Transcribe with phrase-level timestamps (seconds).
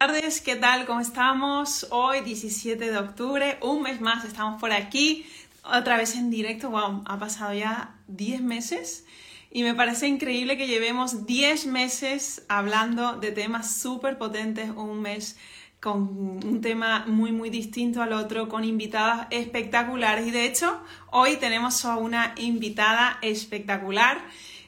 [0.00, 0.86] Buenas tardes, ¿qué tal?
[0.86, 1.86] ¿Cómo estamos?
[1.90, 5.26] Hoy, 17 de octubre, un mes más estamos por aquí,
[5.62, 6.70] otra vez en directo.
[6.70, 9.04] Wow, ha pasado ya 10 meses
[9.50, 15.36] y me parece increíble que llevemos 10 meses hablando de temas súper potentes, un mes
[15.80, 21.36] con un tema muy muy distinto al otro, con invitadas espectaculares y de hecho hoy
[21.36, 24.16] tenemos a una invitada espectacular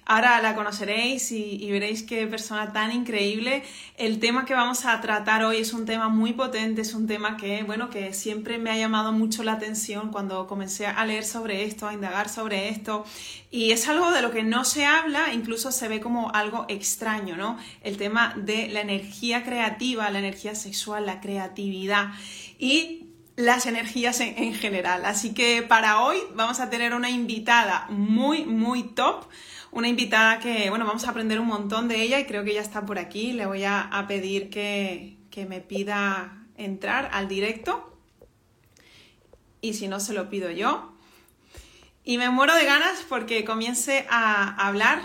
[0.05, 3.63] Ahora la conoceréis y, veréis qué persona tan increíble.
[3.97, 7.37] El tema que vamos a tratar hoy es un tema muy potente, es un tema
[7.37, 11.65] que, bueno, que siempre me ha llamado mucho la atención cuando comencé a leer sobre
[11.65, 13.05] esto, a indagar sobre esto.
[13.53, 17.37] Y es algo de lo que no se habla, incluso se ve como algo extraño,
[17.37, 17.57] ¿no?
[17.83, 22.09] El tema de la energía creativa, la energía sexual, la creatividad.
[22.59, 25.07] Y las energías en, en, general.
[25.07, 29.25] Así que para hoy vamos a tener una invitada muy, muy top,
[29.73, 32.61] una invitada que, bueno, vamos a aprender un montón de ella y creo que ya
[32.61, 33.33] está por aquí.
[33.33, 35.17] Le voy a, pedir que,
[35.49, 37.99] me pida entrar al directo
[39.63, 40.93] y si no, se lo pido yo.
[42.05, 45.01] Y me muero de ganas porque comience a hablar.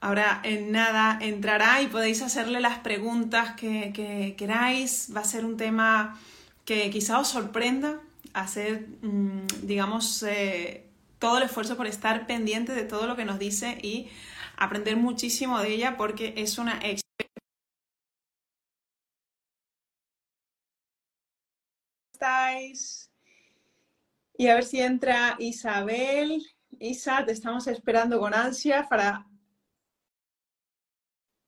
[0.00, 5.12] Ahora en nada entrará y podéis hacerle las preguntas que, queráis.
[5.14, 6.18] Va a ser un tema
[6.64, 8.00] que quizá os sorprenda,
[8.32, 10.85] hacer, mm, digamos, eh,
[11.26, 14.08] todo el esfuerzo por estar pendiente de todo lo que nos dice y
[14.56, 17.40] aprender muchísimo de ella porque es una experta.
[22.12, 23.10] estáis?
[24.38, 26.40] Y a ver si entra Isabel.
[26.78, 29.26] Isa, te estamos esperando con ansia para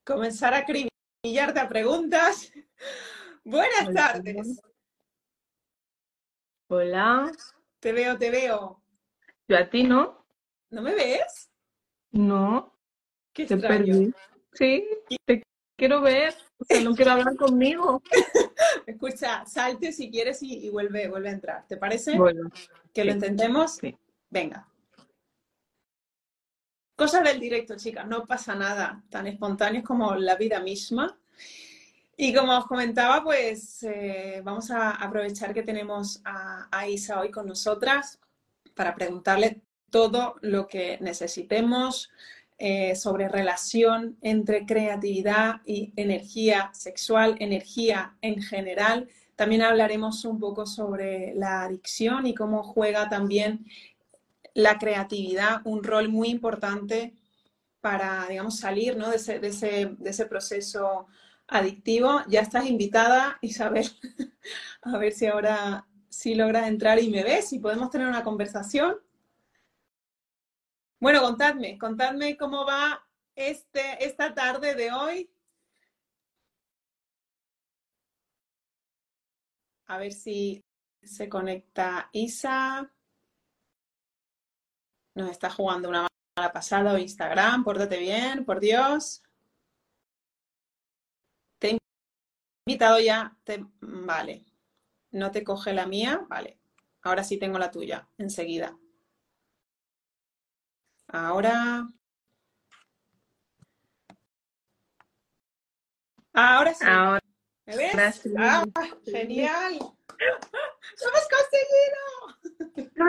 [0.05, 2.51] comenzar a acribillarte a preguntas.
[3.45, 4.61] Buenas tardes.
[6.67, 7.31] Hola.
[7.79, 8.83] Te veo, te veo.
[9.49, 10.27] Yo a ti no.
[10.71, 11.51] ¿No me ves?
[12.13, 12.79] No.
[13.33, 14.13] Qué te perdí.
[14.53, 14.87] Sí,
[15.25, 15.43] te
[15.77, 16.35] quiero ver.
[16.59, 18.03] O no quiero hablar conmigo.
[18.87, 21.67] Escucha, salte si quieres y, vuelve, vuelve a entrar.
[21.67, 22.19] ¿Te parece?
[22.19, 22.51] Bueno.
[22.93, 23.77] ¿Que lo intentemos?
[23.77, 23.97] Sí.
[24.29, 24.69] Venga.
[26.95, 29.03] Cosas del directo, chicas, no pasa nada.
[29.09, 31.19] Tan espontáneos como la vida misma.
[32.17, 37.31] Y como os comentaba, pues eh, vamos a aprovechar que tenemos a, a Isa hoy
[37.31, 38.19] con nosotras
[38.79, 42.11] para preguntarle todo lo que necesitemos
[42.59, 49.09] eh, sobre relación entre creatividad y energía sexual, energía en general.
[49.35, 53.67] También hablaremos un poco sobre la adicción y cómo juega también
[54.55, 57.15] la creatividad un rol muy importante
[57.81, 61.09] para, digamos, salir de, ese, de, ese, de ese proceso
[61.49, 62.23] adictivo.
[62.29, 63.91] Ya estás invitada, Isabel,
[64.83, 68.97] a ver si ahora si logras entrar y me ves y podemos tener una conversación.
[71.01, 75.31] Bueno, contadme, contadme cómo va este, esta tarde de hoy.
[79.87, 80.63] A ver si
[81.03, 82.91] se conecta Isa.
[85.15, 87.65] Nos está jugando una mala pasada o Instagram.
[87.65, 89.23] Pórtate bien, por Dios.
[91.59, 91.79] Te he
[92.67, 93.37] invitado ya.
[93.45, 93.65] Te...
[93.81, 94.48] Vale.
[95.11, 96.59] No te coge la mía, vale.
[97.03, 98.77] Ahora sí tengo la tuya, enseguida.
[101.09, 101.87] Ahora.
[106.35, 106.85] Ahora sí.
[106.87, 107.23] Ahora.
[107.67, 108.23] ¿Me ves?
[108.39, 108.65] Ah,
[109.05, 109.79] genial.
[110.19, 112.09] ¡Lo hemos conseguido!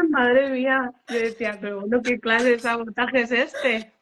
[0.10, 3.94] madre mía, yo decía, pero bueno, ¿qué clase de sabotaje es este?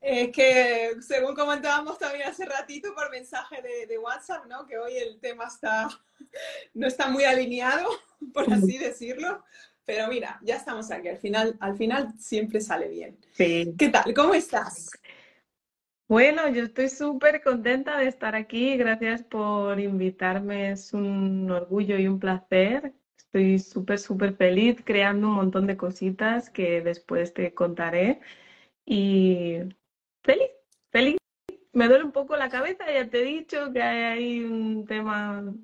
[0.00, 4.66] Es que, según comentábamos también hace ratito por mensaje de, WhatsApp, ¿no?
[4.66, 5.88] Que hoy el tema está,
[6.74, 7.88] no está muy alineado,
[8.32, 9.44] por así decirlo.
[9.84, 11.08] Pero mira, ya estamos aquí.
[11.08, 13.18] Al final, al final siempre sale bien.
[13.32, 13.74] Sí.
[13.76, 14.14] ¿Qué tal?
[14.14, 14.90] ¿Cómo estás?
[16.08, 18.76] Bueno, yo estoy súper contenta de estar aquí.
[18.76, 20.72] Gracias por invitarme.
[20.72, 22.94] Es un orgullo y un placer.
[23.16, 28.20] Estoy súper, súper feliz creando un montón de cositas que después te contaré.
[28.84, 29.58] Y
[30.22, 30.50] feliz,
[30.90, 31.16] feliz.
[31.72, 35.54] Me duele un poco la cabeza, ya te he dicho que hay un tema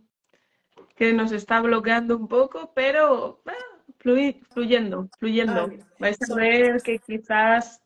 [0.94, 3.42] que nos está bloqueando un poco, pero
[3.98, 5.70] fluyendo, fluyendo.
[5.70, 7.82] Ah, Vais a ver que quizás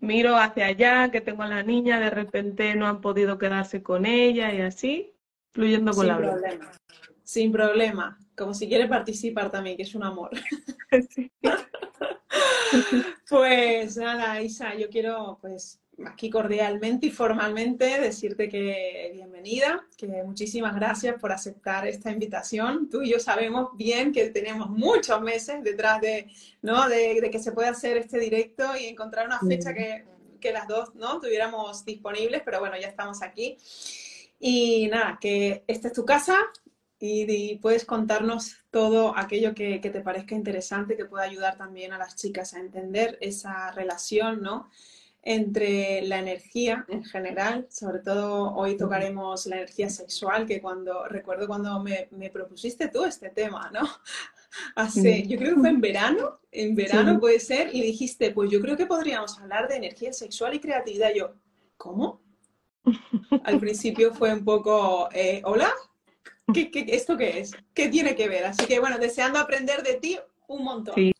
[0.00, 4.06] miro hacia allá, que tengo a la niña, de repente no han podido quedarse con
[4.06, 5.12] ella y así,
[5.52, 6.72] fluyendo con Sin la problema.
[7.22, 8.18] Sin problema.
[8.36, 10.30] como si quiere participar también, que es un amor.
[13.28, 20.74] pues nada, Isa, yo quiero pues aquí cordialmente y formalmente decirte que bienvenida, que muchísimas
[20.74, 22.88] gracias por aceptar esta invitación.
[22.88, 26.30] Tú y yo sabemos bien que tenemos muchos meses detrás de,
[26.62, 26.88] ¿no?
[26.88, 30.04] de, que se pueda hacer este directo y encontrar una fecha que,
[30.40, 31.20] que, las dos ¿no?
[31.20, 33.56] tuviéramos disponibles, pero bueno, ya estamos aquí.
[34.40, 36.36] Y nada, que esta es tu casa,
[37.00, 42.16] y, puedes contarnos todo aquello que, te parezca interesante, que pueda ayudar también a las
[42.16, 44.68] chicas a entender esa relación, ¿no?
[45.22, 51.46] Entre la energía en general, sobre todo hoy tocaremos la energía sexual, que cuando recuerdo
[51.46, 53.80] cuando me, propusiste tú este tema, ¿no?
[54.74, 58.60] Hace, yo creo que fue en verano, en verano puede ser, y dijiste, pues yo
[58.62, 61.12] creo que podríamos hablar de energía sexual y creatividad.
[61.14, 61.34] Yo,
[61.76, 62.22] ¿cómo?
[63.44, 65.70] Al principio fue un poco, eh, ¿hola?
[66.54, 67.52] ¿Qué, esto qué es?
[67.74, 68.46] ¿Qué tiene que ver?
[68.46, 70.94] Así que bueno, deseando aprender de ti un montón.
[70.94, 71.12] Sí.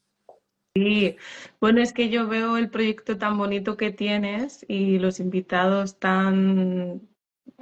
[0.78, 1.16] Sí,
[1.60, 7.08] bueno, es que yo veo el proyecto tan bonito que tienes y los invitados tan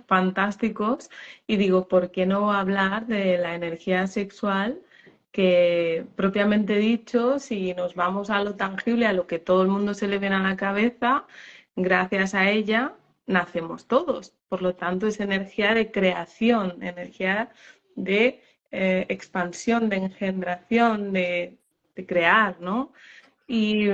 [0.06, 1.10] fantásticos
[1.46, 4.82] y digo, ¿por qué no hablar de la energía sexual?
[5.32, 9.94] que propiamente dicho, si nos vamos a lo tangible, a lo que todo el mundo
[9.94, 11.26] se le viene a la cabeza,
[11.76, 12.94] gracias a ella
[13.26, 14.34] nacemos todos.
[14.48, 17.50] Por lo tanto, es energía de creación, energía
[17.96, 21.58] de eh, expansión, de engendración, de,
[22.04, 22.92] crear, ¿no?
[23.46, 23.88] Y,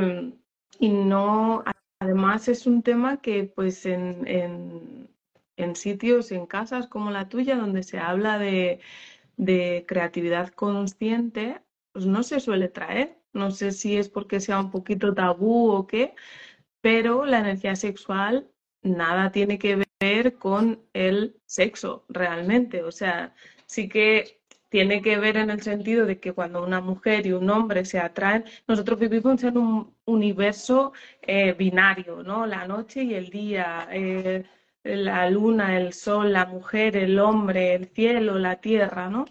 [0.81, 1.63] no,
[2.01, 5.09] además es un tema que pues en,
[5.75, 8.81] sitios, en casas como la tuya, donde se habla de,
[9.37, 11.63] de creatividad consciente,
[11.93, 13.19] pues no se suele traer.
[13.33, 16.15] No sé si es porque sea un poquito tabú o qué,
[16.81, 18.51] pero la energía sexual
[18.83, 22.83] nada tiene que ver con el sexo realmente.
[22.83, 23.35] O sea,
[23.67, 24.42] sí que
[24.73, 27.99] tiene que ver en el sentido de que cuando una mujer y un hombre se
[28.01, 32.47] atraen, nosotros vivimos en un universo eh, binario, ¿no?
[32.47, 34.45] La noche y el día, eh,
[34.85, 39.27] la luna, el sol, la mujer, el hombre, el cielo, la tierra, ¿no?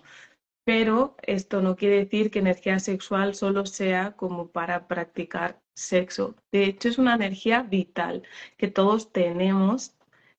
[0.63, 6.35] Pero esto no quiere decir que energía sexual solo sea como para practicar sexo.
[6.51, 8.23] De hecho, es una energía vital
[8.57, 9.95] que todos tenemos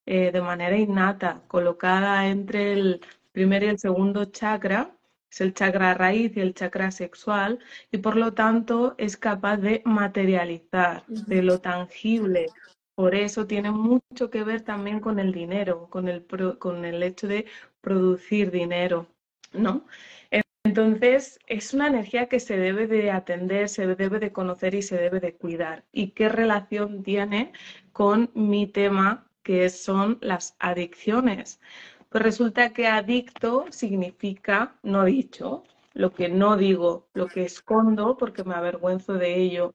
[0.06, 3.00] eh, de manera innata, colocada entre el
[3.32, 4.96] primer y el segundo chakra,
[5.30, 7.58] es el chakra raíz y el chakra sexual,
[7.90, 12.46] y por lo tanto es capaz de materializar, de lo tangible.
[12.94, 16.26] Por eso tiene mucho que ver también con el dinero, con el,
[16.58, 17.46] con el hecho de
[17.80, 19.08] producir dinero,
[19.52, 19.86] ¿no?
[20.64, 24.96] Entonces, es una energía que se debe de atender, se debe de conocer y se
[24.96, 25.84] debe de cuidar.
[25.90, 27.52] ¿Y qué relación tiene
[27.92, 31.60] con mi tema, que son las adicciones?
[32.12, 35.64] Pues resulta que adicto significa no dicho,
[35.94, 39.74] lo que no digo, lo que escondo porque me avergüenzo de ello.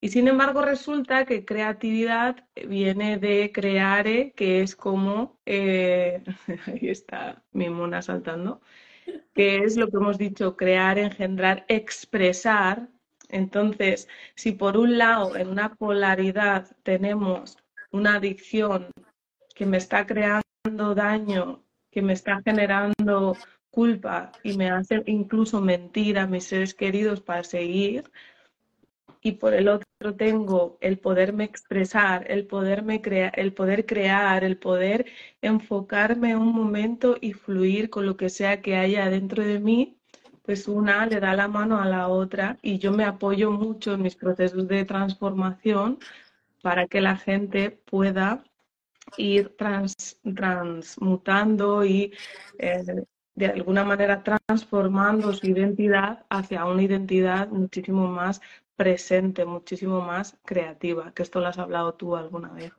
[0.00, 6.24] Y sin embargo resulta que creatividad viene de creare, que es como, eh,
[6.66, 8.60] ahí está mi mona saltando,
[9.34, 12.88] que es lo que hemos dicho, crear, engendrar, expresar.
[13.28, 17.56] Entonces, si por un lado en una polaridad tenemos
[17.92, 18.88] una adicción
[19.54, 23.36] que me está creando daño, que me está generando
[23.70, 28.04] culpa y me hace incluso mentir a mis seres queridos para seguir,
[29.20, 34.56] y por el otro tengo el poderme expresar, el poderme crear, el poder crear, el
[34.56, 35.06] poder
[35.42, 39.96] enfocarme un momento y fluir con lo que sea que haya dentro de mí,
[40.42, 44.02] pues una le da la mano a la otra y yo me apoyo mucho en
[44.02, 45.98] mis procesos de transformación
[46.62, 48.44] para que la gente pueda
[49.16, 52.12] ir transmutando y
[52.58, 53.04] eh,
[53.34, 58.40] de alguna manera transformando su identidad hacia una identidad muchísimo más
[58.76, 62.72] presente, muchísimo más creativa, que esto lo has hablado tú alguna vez.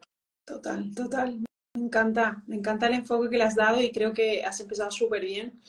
[0.46, 1.44] Total, total.
[1.76, 4.92] Me encanta, me encanta el enfoque que le has dado y creo que has empezado
[4.92, 5.60] súper bien,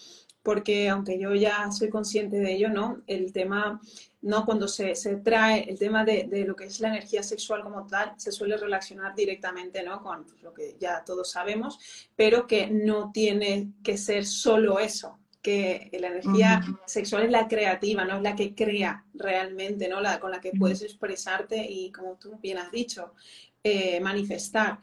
[0.42, 3.02] porque aunque yo ya soy consciente de ello, ¿no?
[3.06, 3.80] El tema,
[4.24, 4.44] ¿no?
[4.44, 7.86] Cuando se, se trae el tema de, de, lo que es la energía sexual como
[7.86, 10.02] tal, se suele relacionar directamente, ¿no?
[10.02, 11.78] Con lo que ya todos sabemos,
[12.16, 18.06] pero que no tiene que ser solo eso, que la energía sexual es la creativa,
[18.06, 20.00] no es la que crea realmente, ¿no?
[20.00, 23.12] La con la que puedes expresarte y, como tú bien has dicho,
[23.62, 24.78] eh, manifestar.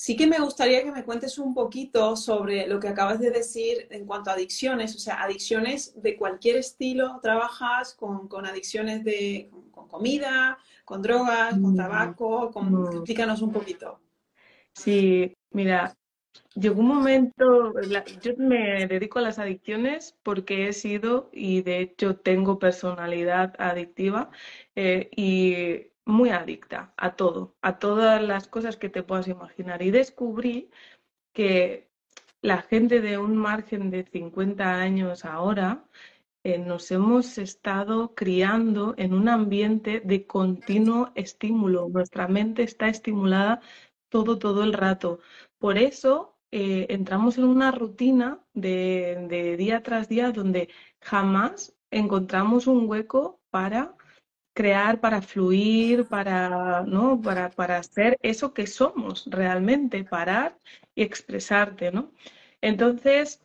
[0.00, 3.86] Sí que me gustaría que me cuentes un poquito sobre lo que acabas de decir
[3.90, 9.88] en cuanto a adicciones, o sea, adicciones de cualquier estilo, trabajas con, adicciones de con,
[9.88, 12.86] comida, con drogas, con tabaco, con...
[12.94, 14.00] explícanos un poquito.
[14.72, 15.94] Sí, mira,
[16.54, 17.74] llegó un momento,
[18.22, 24.30] yo me dedico a las adicciones porque he sido y de hecho tengo personalidad adictiva
[24.74, 29.82] eh, y muy adicta a todo, a todas las cosas que te puedas imaginar.
[29.82, 30.70] Y descubrí
[31.32, 31.90] que
[32.42, 35.84] la gente de un margen de 50 años ahora
[36.42, 41.88] eh, nos hemos estado criando en un ambiente de continuo estímulo.
[41.90, 43.60] Nuestra mente está estimulada
[44.08, 45.20] todo, todo el rato.
[45.58, 50.68] Por eso eh, entramos en una rutina de, día tras día donde
[51.00, 53.94] jamás encontramos un hueco para
[54.54, 57.20] crear, para fluir, para, ¿no?
[57.20, 60.58] para, para ser eso que somos realmente, parar
[60.94, 62.12] y expresarte, ¿no?
[62.60, 63.42] Entonces,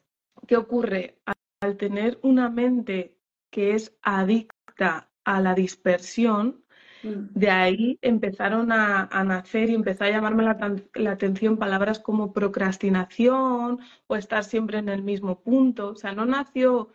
[0.47, 1.17] ¿qué ocurre?
[1.61, 3.15] Al tener una mente
[3.49, 6.65] que es adicta a la dispersión,
[7.05, 7.29] Mm.
[7.35, 14.15] De ahí empezaron a, nacer y empezó a llamarme la, atención palabras como procrastinación o
[14.15, 15.89] estar siempre en el mismo punto.
[15.89, 16.89] O sea, no nació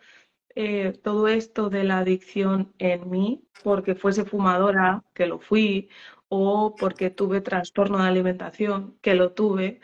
[0.55, 5.89] eh, todo esto de la adicción en mí porque fuese fumadora, que lo fui,
[6.29, 9.81] o porque tuve trastorno de alimentación, que lo tuve.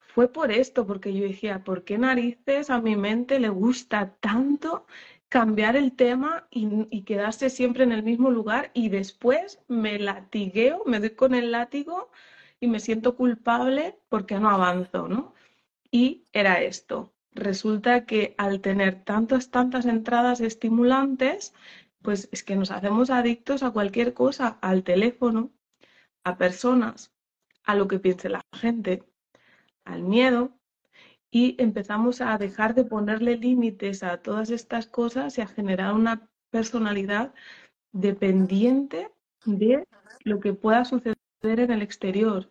[0.00, 4.86] Fue por esto, porque yo decía, ¿por qué narices a mi mente le gusta tanto
[5.28, 11.00] cambiar el tema y, quedarse siempre en el mismo lugar y después me latigueo, me
[11.00, 12.10] doy con el látigo
[12.60, 15.34] y me siento culpable porque no avanzo, ¿no?
[15.90, 17.12] Y era esto.
[17.38, 21.54] Resulta que al tener tantas, tantas entradas estimulantes,
[22.02, 25.52] pues es que nos hacemos adictos a cualquier cosa, al teléfono,
[26.24, 27.12] a personas,
[27.62, 29.04] a lo que piense la gente,
[29.84, 30.58] al miedo,
[31.30, 36.28] y empezamos a dejar de ponerle límites a todas estas cosas y a generar una
[36.50, 37.34] personalidad
[37.92, 39.12] dependiente
[39.44, 39.86] de
[40.24, 42.50] lo que pueda suceder en el exterior,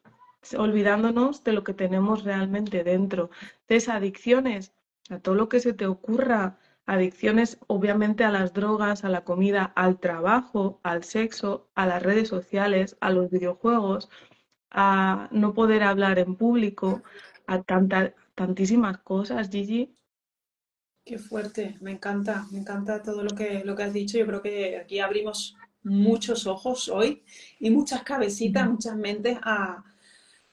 [0.58, 3.32] olvidándonos de lo que tenemos realmente dentro.
[3.62, 4.74] Entonces, adicciones,
[5.09, 9.73] a todo lo que se te ocurra, adicciones obviamente a las drogas, a la comida,
[9.75, 14.09] al trabajo, al sexo, a las redes sociales, a los videojuegos,
[14.71, 17.03] a no poder hablar en público,
[17.45, 19.93] a tanta, tantísimas cosas, Gigi.
[21.03, 24.17] Qué fuerte, me encanta, me encanta todo lo que, lo que has dicho.
[24.17, 27.23] Yo creo que aquí abrimos muchos ojos hoy
[27.59, 29.83] y muchas cabecitas, muchas mentes a,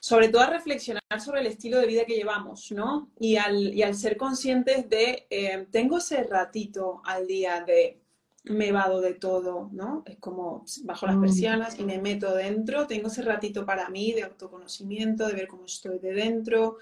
[0.04, 3.08] sobre todo a reflexionar sobre el estilo de vida que llevamos, ¿no?
[3.18, 8.02] Y al, y al ser conscientes de, eh, tengo ese ratito al día de
[8.42, 10.02] me vado de todo, ¿no?
[10.04, 11.20] Es como bajo las mm.
[11.22, 15.64] persianas y me meto dentro, tengo ese ratito para mí de autoconocimiento, de ver cómo
[15.64, 16.76] estoy de dentro,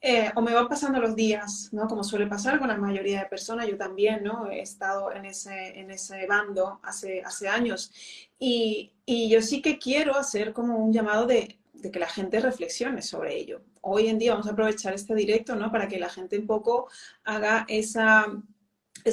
[0.00, 1.88] eh, o me van pasando los días, ¿no?
[1.88, 4.48] Como suele pasar con la mayoría de personas, yo también, ¿no?
[4.48, 7.90] He estado en ese, en ese bando hace, hace años.
[8.38, 12.40] Y, y yo sí que quiero hacer como un llamado de, de, que la gente
[12.40, 13.62] reflexione sobre ello.
[13.80, 15.70] Hoy en día vamos a aprovechar este directo, ¿no?
[15.70, 16.88] Para que la gente un poco
[17.24, 18.26] haga esa,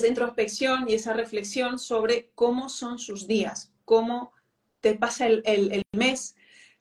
[0.07, 4.31] introspección y esa reflexión sobre cómo son sus días, cómo
[4.79, 6.35] te pasa el, el, el mes,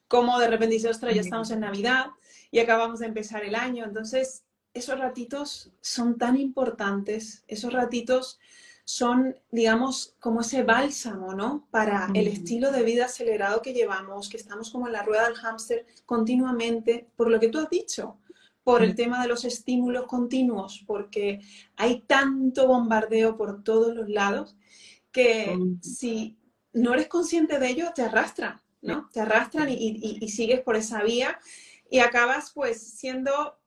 [0.08, 2.06] cómo de repente dices, ostras, ya estamos en Navidad,
[2.50, 3.84] y acabamos de empezar el año.
[3.84, 4.44] Entonces,
[4.74, 8.38] esos ratitos son tan importantes, esos ratitos
[8.90, 11.68] son, digamos, como ese bálsamo, ¿no?
[11.70, 15.36] Para el estilo de vida acelerado que llevamos, que estamos como en la rueda del
[15.36, 18.18] hámster continuamente, por lo que tú has dicho,
[18.64, 21.40] por el tema de los estímulos continuos, porque
[21.76, 24.56] hay tanto bombardeo por todos los lados
[25.12, 26.36] que si
[26.72, 29.08] no eres consciente de ello, te arrastran, ¿no?
[29.12, 31.38] Te arrastran y sigues por esa vía
[31.88, 33.59] y acabas pues siendo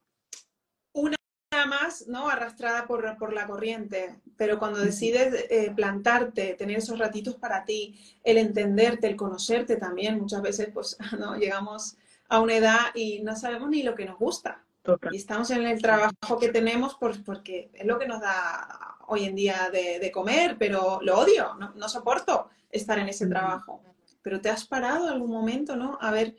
[1.65, 2.29] más, ¿no?
[2.29, 4.19] Arrastrada por, por la corriente.
[4.37, 10.19] Pero cuando decides eh, plantarte, tener esos ratitos para ti, el entenderte, el conocerte también,
[10.19, 11.97] muchas veces pues no llegamos
[12.29, 14.63] a una edad y no sabemos ni lo que nos gusta.
[15.11, 19.23] Y estamos en el trabajo que tenemos por, porque es lo que nos da hoy
[19.25, 23.81] en día de, de comer, pero lo odio, no, no, soporto estar en ese trabajo.
[24.21, 25.97] Pero te has parado algún momento, ¿no?
[26.01, 26.35] A ver,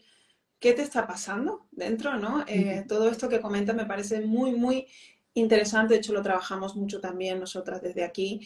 [0.64, 2.42] qué te está pasando dentro, ¿no?
[2.46, 4.86] Eh, todo esto que comentas me parece muy, muy
[5.34, 5.94] interesante.
[5.94, 8.40] De hecho, lo trabajamos mucho también nosotras desde aquí.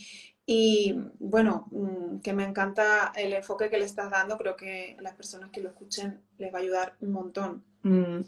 [0.45, 4.39] Y bueno, mm, que me encanta el enfoque que le estás dando.
[4.39, 7.65] Creo que a las personas que lo escuchen les va a ayudar un montón.
[7.83, 8.23] Mm.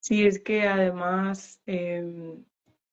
[0.00, 2.44] Sí, es que además em,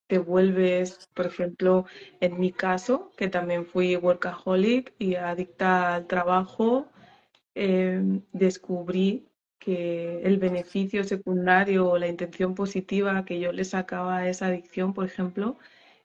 [0.08, 1.86] te vuelves, por ejemplo,
[2.20, 6.88] en mi caso, que también fui workaholic y adicta al trabajo,
[7.54, 9.28] em, descubrí
[9.66, 14.94] que el beneficio secundario o la intención positiva que yo le sacaba a esa adicción,
[14.94, 15.58] por ejemplo,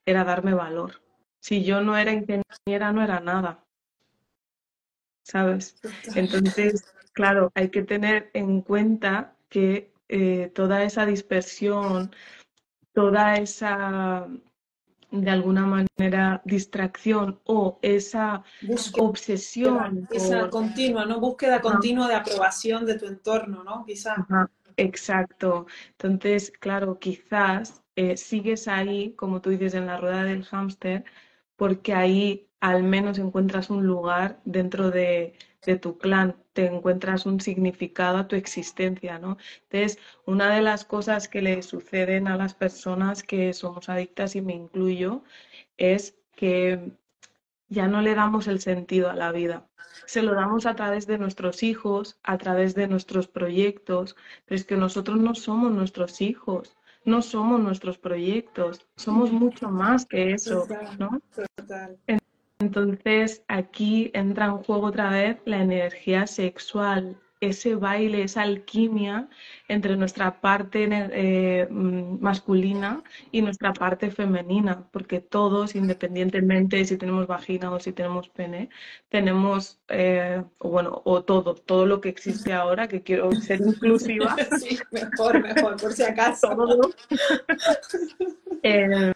[0.03, 1.03] era darme valor.
[1.39, 3.63] Si yo no era ingeniera, no era nada.
[5.21, 5.79] ¿Sabes?
[6.15, 12.15] Entonces, claro, hay que tener en cuenta que eh, toda esa dispersión,
[12.93, 14.27] toda esa,
[15.11, 18.43] de alguna manera, distracción o esa
[18.97, 20.07] obsesión.
[20.09, 21.19] Esa continua, ¿no?
[21.19, 23.85] Búsqueda continua de aprobación de tu entorno, ¿no?
[23.85, 24.17] Quizás.
[24.77, 25.67] Exacto.
[25.99, 31.03] Entonces, claro, quizás eh, sigues ahí, como tú dices, en la rueda del hámster,
[31.57, 35.33] porque ahí al menos encuentras un lugar dentro de,
[35.65, 39.37] de tu clan, te encuentras un significado a tu existencia, ¿no?
[39.69, 44.41] Entonces, una de las cosas que le suceden a las personas que somos adictas, y
[44.41, 45.23] me incluyo,
[45.77, 46.91] es que
[47.67, 49.67] ya no le damos el sentido a la vida.
[50.05, 54.15] Se lo damos a través de nuestros hijos, a través de nuestros proyectos,
[54.45, 56.75] pero es que nosotros no somos nuestros hijos,
[57.05, 60.67] no somos nuestros proyectos, somos mucho más que eso,
[60.99, 61.21] ¿no?
[61.57, 61.97] Total.
[62.61, 69.27] Entonces aquí entra en juego otra vez la energía sexual, ese baile, esa alquimia
[69.67, 77.25] entre nuestra parte eh, mm, masculina y nuestra parte femenina, porque todos, independientemente si tenemos
[77.25, 78.69] vagina o si tenemos pene,
[79.09, 84.35] tenemos, eh, o bueno, o todo, todo lo que existe ahora, que quiero ser inclusiva.
[84.61, 86.55] Sí, mejor, mejor, por si acaso.
[88.63, 89.13] eh,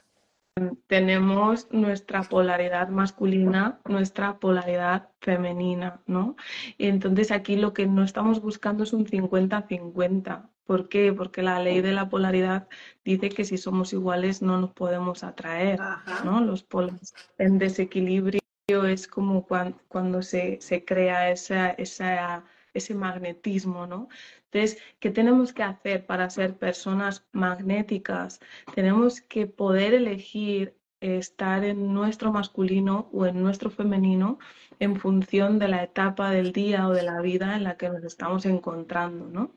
[0.88, 6.38] tenemos nuestra polaridad masculina, nuestra polaridad femenina, ¿no?
[6.78, 10.50] Y entonces aquí lo que no estamos buscando es un 50-50.
[10.66, 11.12] ¿Por qué?
[11.12, 12.70] Porque la ley de la polaridad
[13.04, 15.80] dice que si somos iguales no nos podemos atraer,
[16.24, 16.40] ¿no?
[16.40, 22.46] Los polos en desequilibrio es como cuando, se, se, crea esa, esa,
[22.76, 24.10] ese magnetismo, ¿no?
[24.52, 28.40] Entonces, ¿qué tenemos que hacer para ser personas magnéticas?
[28.76, 34.40] Tenemos que poder elegir estar en nuestro masculino o en nuestro femenino
[34.80, 38.04] en función de la etapa del día o de la vida en la que nos
[38.04, 39.52] estamos encontrando, ¿no?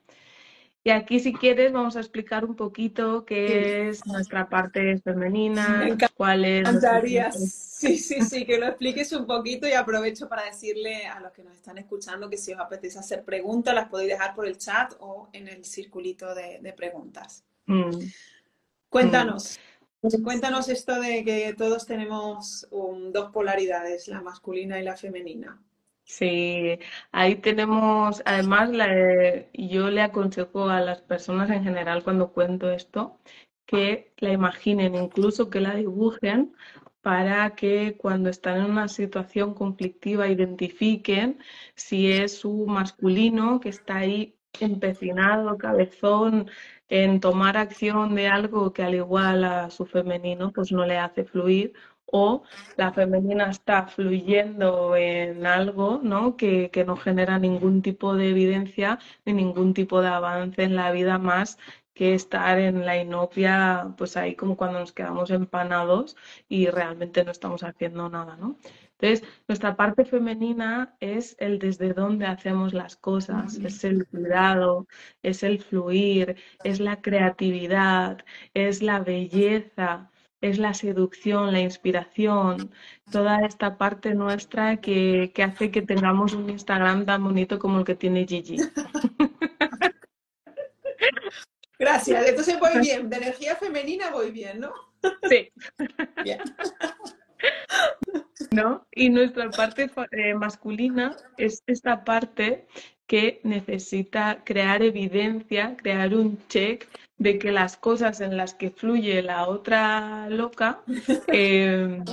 [0.88, 6.46] Y aquí, si quieres, vamos a explicar un poquito qué es nuestra parte femenina, cuál
[6.46, 6.66] es...
[7.52, 11.44] Sí, sí, sí, que lo expliques un poquito y aprovecho para decirle a los que
[11.44, 14.94] nos están escuchando que si os apetece hacer preguntas, las podéis dejar por el chat
[15.00, 17.44] o en el circulito de, preguntas.
[17.66, 17.90] Mm.
[18.88, 19.60] Cuéntanos.
[20.00, 20.22] Mm.
[20.22, 25.60] Cuéntanos esto de que todos tenemos dos polaridades, la masculina y la femenina.
[26.08, 26.78] Sí,
[27.12, 28.70] ahí tenemos, además,
[29.52, 33.20] yo le aconsejo a las personas en general cuando cuento esto
[33.66, 36.54] que la imaginen, incluso que la dibujen
[37.02, 41.38] para que cuando están en una situación conflictiva identifiquen
[41.74, 46.50] si es su masculino que está ahí empecinado, cabezón,
[46.88, 51.24] en tomar acción de algo que al igual a su femenino pues no le hace
[51.24, 51.74] fluir
[52.10, 52.42] o
[52.76, 56.36] la femenina está fluyendo en algo ¿no?
[56.36, 60.92] Que, que, no genera ningún tipo de evidencia ni ningún tipo de avance en la
[60.92, 61.58] vida más
[61.94, 66.16] que estar en la inopia, pues ahí como cuando nos quedamos empanados
[66.48, 68.56] y realmente no estamos haciendo nada, ¿no?
[69.00, 74.86] Entonces, nuestra parte femenina es el desde dónde hacemos las cosas, es el cuidado,
[75.22, 82.70] es el fluir, es la creatividad, es la belleza, es la seducción, la inspiración,
[83.10, 87.94] toda esta parte nuestra que, hace que tengamos un Instagram tan bonito como el que
[87.94, 88.56] tiene Gigi.
[91.78, 94.72] Gracias, entonces voy bien, de energía femenina voy bien, ¿no?
[95.28, 95.52] Sí.
[96.24, 96.40] Bien.
[98.50, 98.86] ¿No?
[98.90, 102.66] Y nuestra parte eh, masculina es esta parte
[103.06, 109.22] que necesita crear evidencia, crear un check de que las cosas en las que fluye
[109.22, 110.82] la otra loca
[111.28, 112.04] em,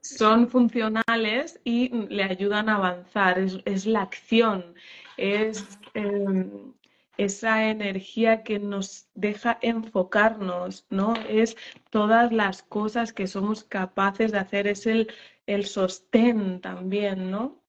[0.00, 3.38] son funcionales y le ayudan a avanzar.
[3.38, 4.74] Es, la acción,
[5.16, 6.72] es em,
[7.16, 11.14] esa energía que nos deja enfocarnos, ¿no?
[11.28, 11.56] Es
[11.90, 15.12] todas las cosas que somos capaces de hacer, es el,
[15.46, 17.61] el sostén también, ¿no?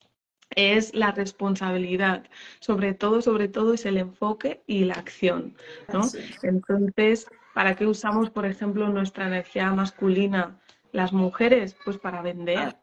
[0.56, 2.24] Es la responsabilidad,
[2.60, 5.56] sobre todo, sobre todo es el enfoque y la acción,
[5.92, 6.02] ¿no?
[6.42, 10.60] Entonces, ¿para qué usamos, por ejemplo, nuestra energía masculina
[10.92, 11.76] las mujeres?
[11.84, 12.76] Pues para vender,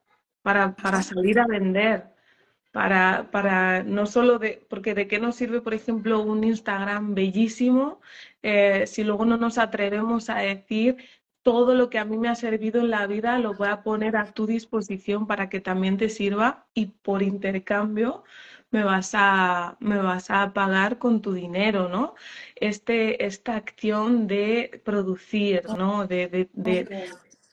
[0.43, 2.05] para, para salir a vender,
[2.73, 8.01] para, para no solo de, porque de qué nos sirve, por ejemplo, un Instagram bellísimo
[8.43, 10.97] eh, si luego no nos atrevemos a decir
[11.43, 14.17] todo lo que a mí me ha servido en la vida lo voy a poner
[14.17, 18.25] a tu disposición para que también te sirva y por intercambio
[18.71, 22.15] me vas a, me vas a pagar con tu dinero, ¿no?
[22.55, 26.07] Este, esta acción de producir, ¿no?
[26.07, 26.49] De,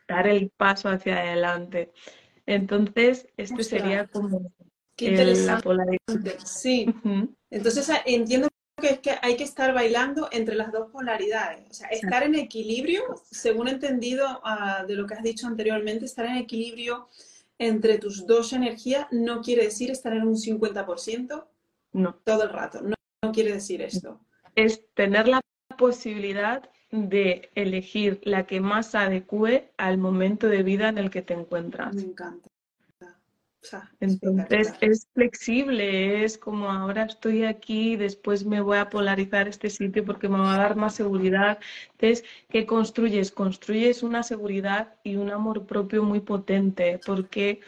[0.08, 1.92] dar el paso hacia adelante.
[2.46, 4.54] Entonces, este sería como
[4.98, 6.38] Qué interesante.
[6.44, 6.94] Sí.
[7.52, 8.48] Entonces entiendo
[8.80, 11.66] que es que hay que estar bailando entre las dos polaridades.
[11.70, 16.06] O sea, estar en equilibrio, según he entendido ah, de lo que has dicho anteriormente,
[16.06, 17.08] estar en equilibrio
[17.58, 21.46] entre tus dos energías no quiere decir estar en un 50%
[21.94, 22.16] no.
[22.24, 22.82] todo el rato.
[22.82, 24.20] No, no quiere decir esto.
[24.56, 25.42] Es tener la
[25.78, 31.34] posibilidad de elegir la que más adecue al momento de vida en el que te
[31.34, 31.96] encuentras.
[31.96, 32.48] Me encanta.
[34.00, 40.06] Entonces es flexible, es como ahora estoy aquí, después me voy a polarizar este sitio
[40.06, 41.60] porque me va a dar más seguridad.
[41.92, 43.32] Entonces, ¿qué construyes?
[43.32, 47.62] Construyes una seguridad y un amor propio muy potente porque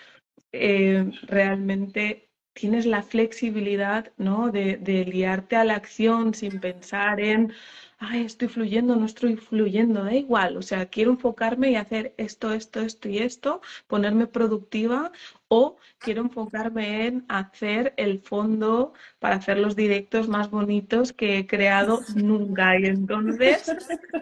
[0.51, 4.51] eh, realmente tienes la flexibilidad ¿no?
[4.51, 7.53] de, de liarte a la acción sin pensar en
[7.99, 12.53] ay, estoy fluyendo, no estoy fluyendo, da igual, o sea, quiero enfocarme y hacer esto,
[12.53, 15.11] esto, esto y esto, ponerme productiva
[15.49, 21.47] o quiero enfocarme en hacer el fondo para hacer los directos más bonitos que he
[21.47, 22.79] creado nunca.
[22.79, 23.75] Y entonces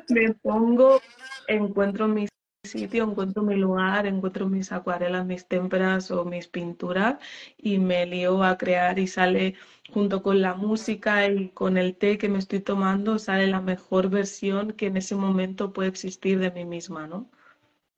[0.09, 0.99] me pongo,
[1.47, 2.29] encuentro mis
[2.67, 7.17] sitio, encuentro mi lugar, encuentro mis acuarelas, mis témperas o mis pinturas
[7.57, 9.55] y me lío a crear y sale
[9.91, 14.09] junto con la música y con el té que me estoy tomando, sale la mejor
[14.09, 17.29] versión que en ese momento puede existir de mí misma, ¿no?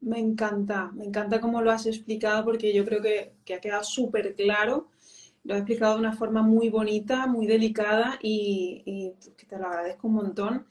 [0.01, 3.83] Me encanta, me encanta cómo lo has explicado porque yo creo que, que ha quedado
[3.83, 4.87] súper claro.
[5.43, 9.13] Lo has explicado de una forma muy bonita, muy delicada y,
[9.47, 10.65] te lo agradezco un montón.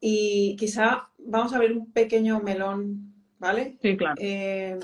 [0.00, 3.13] Y quizá vamos a ver un pequeño melón
[3.44, 3.76] ¿vale?
[3.82, 4.14] Sí, claro.
[4.18, 4.80] Eh,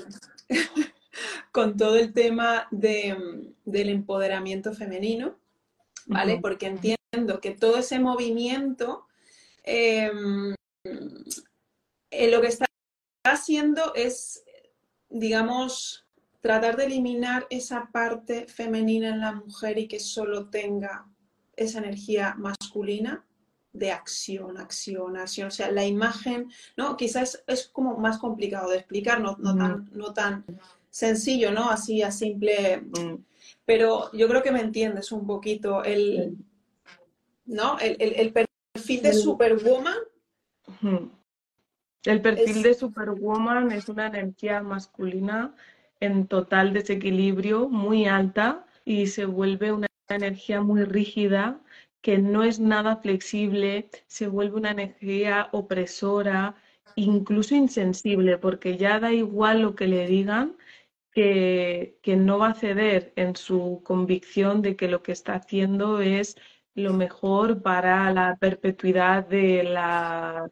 [1.51, 5.39] con todo el tema del empoderamiento femenino,
[6.05, 6.37] ¿vale?
[6.39, 9.07] Porque entiendo que todo ese movimiento
[9.63, 10.53] em,
[12.11, 12.67] eh, lo que está
[13.23, 14.43] haciendo es,
[15.09, 16.05] digamos,
[16.39, 21.07] tratar de eliminar esa parte femenina en la mujer y que solo tenga
[21.55, 23.25] esa energía masculina
[23.73, 25.47] de acción, acción, acción.
[25.47, 26.97] O sea, la imagen, ¿no?
[26.97, 30.45] Quizás es como más complicado de explicar, no, tan, no tan
[30.89, 31.69] sencillo, ¿no?
[31.69, 32.83] Así a simple.
[33.65, 36.37] Pero yo creo que me entiendes un poquito el,
[37.45, 37.77] ¿no?
[37.79, 39.97] El, perfil de Superwoman.
[42.03, 45.55] El perfil de Superwoman es una energía masculina
[45.99, 51.61] en total desequilibrio, muy alta, y se vuelve una energía muy rígida
[52.01, 56.55] que no es nada flexible, se vuelve una energía opresora,
[56.95, 60.57] incluso insensible, porque ya da igual lo que le digan,
[61.11, 66.01] que, que, no va a ceder en su convicción de que lo que está haciendo
[66.01, 66.37] es
[66.75, 70.51] lo mejor para la perpetuidad de, la,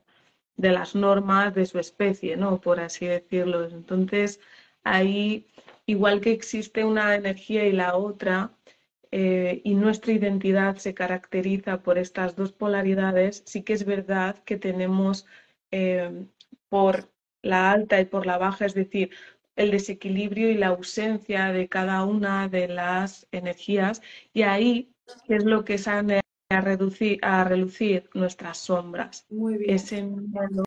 [0.58, 2.60] de las normas de su especie, ¿no?
[2.62, 3.66] Por así decirlo.
[3.66, 4.40] Entonces,
[4.84, 5.48] ahí,
[5.86, 8.52] igual que existe una energía y la otra,
[9.12, 14.58] eh, y nuestra identidad se caracteriza por estas dos polaridades, sí que es verdad que
[14.58, 15.26] tenemos
[15.72, 16.26] eh,
[16.70, 19.12] por la alta y por la baja, es decir,
[19.56, 24.02] el desequilibrio y la ausencia de cada una de las energías,
[24.34, 24.94] y ahí
[25.28, 29.76] es lo que sale a, reducir, a relucir nuestras sombras, Muy bien.
[29.76, 30.64] ese miedo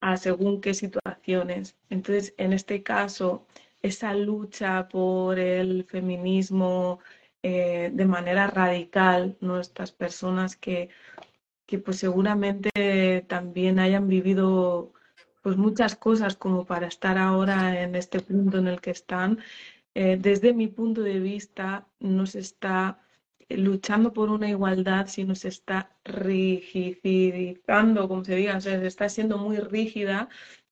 [0.00, 1.76] a según qué situaciones.
[1.90, 3.46] Entonces, en este caso,
[3.82, 7.00] esa lucha por el feminismo,
[7.48, 10.88] eh, de manera radical nuestras personas que,
[11.64, 14.92] que pues seguramente también hayan vivido
[15.42, 19.38] pues muchas cosas como para estar ahora en este punto en el que están.
[19.94, 23.00] Eh, desde mi punto de vista, no se está
[23.48, 29.08] luchando por una igualdad, sino se está rigidizando, como se diga, o sea, se está
[29.08, 30.28] siendo muy rígida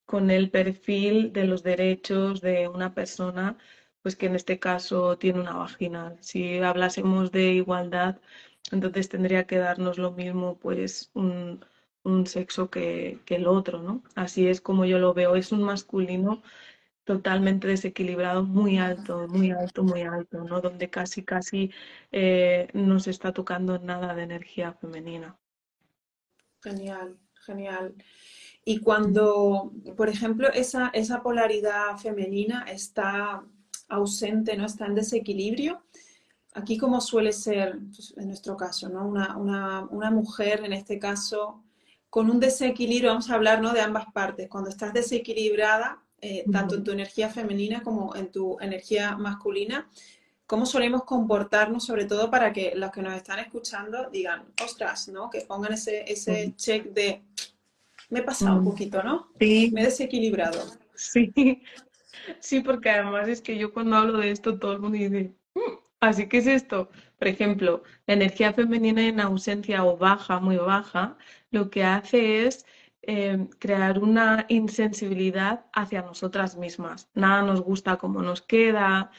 [0.07, 3.59] con el perfil de los derechos de una persona
[4.05, 6.15] pues que en este caso tiene una vagina.
[6.21, 8.21] Si hablásemos de igualdad,
[8.71, 11.65] entonces tendría que darnos lo mismo, pues un,
[12.27, 14.03] sexo que, el otro, ¿no?
[14.15, 15.37] Así es como yo lo veo.
[15.37, 16.43] Es un masculino
[17.05, 20.61] totalmente desequilibrado, muy alto, muy alto, muy alto, ¿no?
[20.61, 21.71] Donde casi, casi
[22.13, 25.39] eh, no se está tocando nada de energía femenina.
[26.63, 27.95] Genial, genial.
[28.67, 33.45] Y cuando, por ejemplo, esa, esa polaridad femenina está
[33.89, 34.67] ausente, ¿no?
[34.67, 35.83] Está en desequilibrio.
[36.55, 39.07] Aquí como suele ser, pues, en nuestro caso, ¿no?
[39.07, 41.63] Una, mujer, en este caso,
[42.11, 43.73] con un desequilibrio, vamos a hablar ¿no?
[43.73, 44.49] de ambas partes.
[44.49, 49.91] Cuando estás desequilibrada, eh, tanto en tu energía femenina como en tu energía masculina,
[50.47, 55.29] ¿cómo solemos comportarnos, sobre todo para que los que nos están escuchando digan, ostras, ¿no?
[55.29, 57.25] Que pongan ese, ese check de,
[58.11, 59.29] me he pasado un poquito, ¿no?
[59.41, 59.71] Sí.
[59.73, 60.65] Me he desequilibrado.
[60.95, 61.33] Sí,
[62.41, 65.85] Sí, porque además es que yo cuando hablo de esto todo el mundo dice, mm,
[66.01, 71.17] Así que es esto, por ejemplo, la energía femenina en ausencia o baja, muy baja,
[71.51, 72.67] lo que hace es
[73.03, 77.11] eh, crear una insensibilidad hacia nosotras mismas.
[77.15, 79.11] Nada nos gusta como nos queda,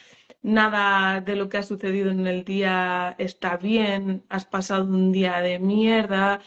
[0.44, 5.42] nada de lo que ha sucedido en el día está bien, has pasado un día
[5.42, 6.42] de mierda,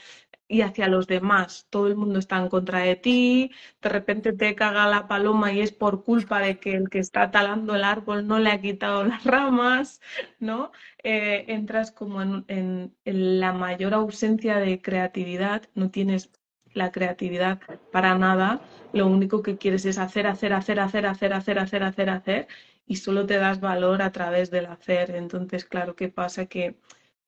[0.49, 1.67] y hacia los demás.
[1.71, 5.61] Todo el mundo está en contra de ti, de repente te caga la paloma y
[5.61, 9.05] es por culpa de que el que está talando el árbol no le ha quitado
[9.05, 10.01] las ramas,
[10.41, 10.73] ¿no?
[11.03, 16.31] Eh, entras como en, la mayor ausencia de creatividad, no tienes
[16.75, 17.61] la creatividad
[17.93, 18.61] para nada,
[18.93, 22.49] lo único que quieres es hacer, hacer, hacer, hacer, hacer, hacer, hacer, hacer, hacer,
[22.87, 25.11] y solo te das valor a través del hacer.
[25.15, 26.47] Entonces, claro, ¿qué pasa?
[26.47, 26.77] Que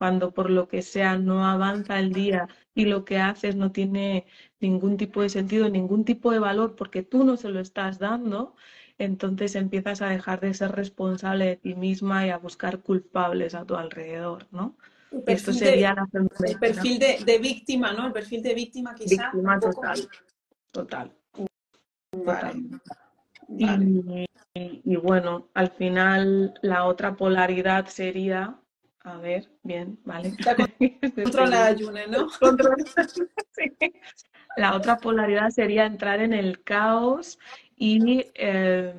[0.01, 4.25] cuando por lo que sea no avanza el día y lo que haces no tiene
[4.59, 8.55] ningún tipo de sentido, ningún tipo de valor porque tú no se lo estás dando,
[8.97, 13.67] entonces empiezas a dejar de ser responsable de ti misma y a buscar culpables a
[13.67, 14.79] tu alrededor, ¿no?
[15.27, 15.95] Esto sería
[16.45, 18.07] el perfil de, víctima, ¿no?
[18.07, 19.25] El perfil de víctima quizá.
[19.25, 20.09] Víctima total,
[20.71, 21.13] total.
[24.55, 28.57] y bueno, al final la otra polaridad sería
[29.03, 30.35] a ver, bien, vale.
[31.15, 32.29] Controla Yune, ¿no?
[34.57, 37.39] La otra polaridad sería entrar en el caos
[37.77, 38.95] y eh,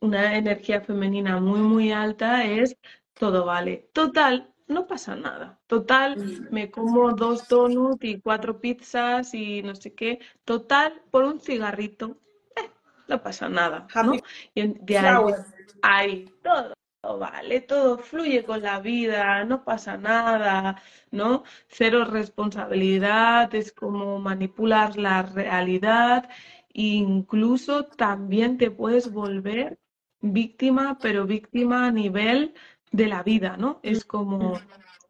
[0.00, 2.76] una energía femenina muy, muy alta es
[3.14, 3.88] todo vale.
[3.92, 5.58] Total, no pasa nada.
[5.66, 6.48] Total, mm.
[6.50, 10.20] me como dos donuts y cuatro pizzas y no sé qué.
[10.44, 12.18] Total, por un cigarrito,
[12.54, 12.70] eh,
[13.08, 13.88] no pasa nada.
[14.04, 14.14] ¿no?
[14.54, 15.34] Y de ahí,
[15.82, 21.44] ahí, todo vale, todo fluye con la vida, no pasa nada, ¿no?
[21.68, 26.28] Cero responsabilidad, es como manipular la realidad,
[26.72, 29.78] incluso también te puedes volver
[30.20, 32.54] víctima, pero víctima a nivel
[32.92, 33.80] de la vida, ¿no?
[33.82, 34.60] Es como,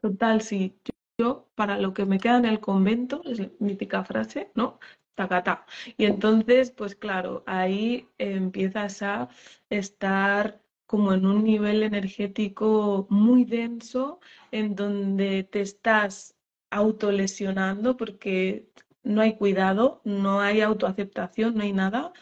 [0.00, 0.78] total, si
[1.18, 4.78] yo, para lo que me queda en el convento, es la mítica frase, ¿no?
[5.14, 5.66] Tacata.
[5.98, 9.28] Y entonces, pues claro, ahí empiezas a
[9.68, 16.36] estar como en un nivel energético muy denso en donde te estás
[16.70, 18.68] autolesionando porque
[19.04, 22.12] no hay cuidado, no hay autoaceptación, no hay nada.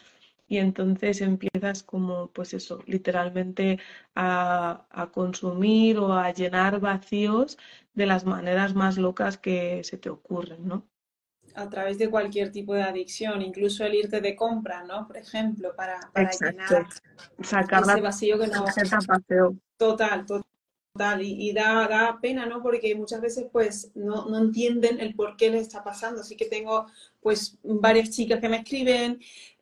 [0.47, 3.79] Y entonces empiezas como, pues eso, literalmente
[4.15, 7.57] a, a consumir o a llenar vacíos
[7.93, 10.87] de las maneras más locas que se te ocurren, ¿no?
[11.55, 15.07] A través de cualquier tipo de adicción, incluso el irte de compra, ¿no?
[15.07, 16.87] Por ejemplo, para, para llenar
[17.41, 18.65] Sacar ese vacío que no...
[19.77, 21.21] Total, total.
[21.21, 22.61] Y, da, da, pena, ¿no?
[22.61, 26.21] Porque muchas veces pues no, no entienden el por qué les está pasando.
[26.21, 26.87] Así que tengo
[27.21, 29.19] pues varias chicas que me escriben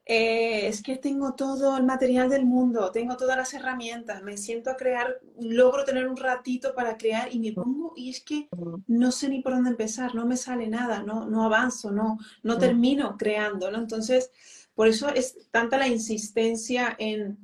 [0.09, 4.69] eh, es que tengo todo el material del mundo, tengo todas las herramientas, me siento
[4.69, 8.47] a crear, logro tener un ratito para crear y me pongo y es que
[8.87, 12.57] no sé ni por dónde empezar, no me sale nada, no, no avanzo, no, no
[12.57, 13.79] termino creando, ¿no?
[13.79, 14.31] Entonces,
[14.73, 17.37] por eso es tanta la insistencia en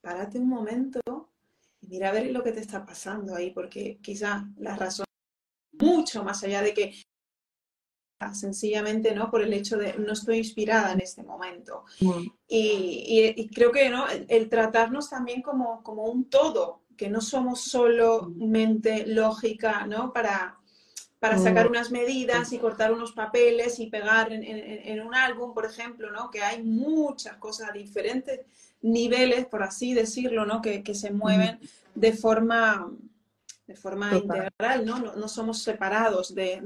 [0.00, 1.00] párate un momento
[1.80, 5.04] y mira a ver lo que te está pasando ahí, porque quizá la razón
[5.72, 6.94] mucho más allá de que
[8.32, 11.84] sencillamente no por el hecho de no estoy inspirada en este momento.
[12.00, 12.26] Mm.
[12.48, 14.06] Y, creo que ¿no?
[14.08, 20.12] el, tratarnos también como, como un todo, que no somos solo mente lógica ¿no?
[20.12, 20.56] para,
[21.18, 25.66] para sacar unas medidas y cortar unos papeles y pegar en, en, un álbum, por
[25.66, 26.30] ejemplo, ¿no?
[26.30, 28.40] que hay muchas cosas, diferentes
[28.80, 30.62] niveles, por así decirlo, ¿no?
[30.62, 31.58] que, que se mueven
[31.94, 32.90] de forma
[33.66, 34.98] de forma integral, ¿no?
[34.98, 35.28] ¿no?
[35.28, 36.60] somos separados de,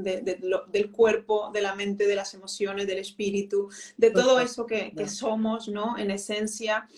[0.68, 5.68] del cuerpo, de la mente, de las emociones, del espíritu, de todo eso que, somos,
[5.68, 5.96] ¿no?
[5.96, 6.88] En esencia,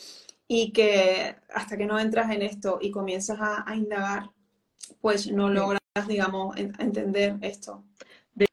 [0.48, 4.30] y que hasta que no entras en esto y comienzas a, indagar,
[5.00, 7.84] pues no logras, digamos, entender esto.
[8.34, 8.48] De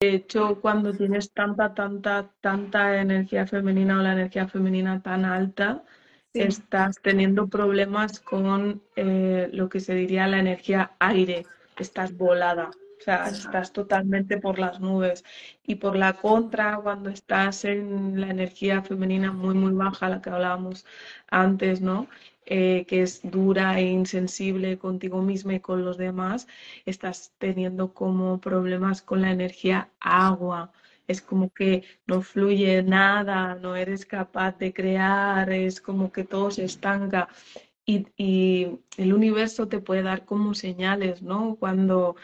[0.00, 5.84] hecho, cuando tienes tanta, tanta, tanta energía femenina o la energía femenina tan alta,
[6.42, 11.46] estás teniendo problemas con eh, lo que se diría la energía aire,
[11.78, 15.24] estás volada, o sea, estás totalmente por las nubes.
[15.64, 20.30] Y por la contra, cuando estás en la energía femenina muy, muy baja, la que
[20.30, 20.86] hablábamos
[21.30, 22.08] antes, ¿no?
[22.46, 26.46] Eh, que es dura e insensible contigo misma y con los demás,
[26.86, 30.72] estás teniendo como problemas con la energía agua
[31.08, 36.50] es como que no fluye nada, no eres capaz de crear, es como que todo
[36.50, 37.28] se estanca.
[37.84, 41.56] Y, el universo te puede dar como señales, ¿no?
[41.56, 42.16] Cuando,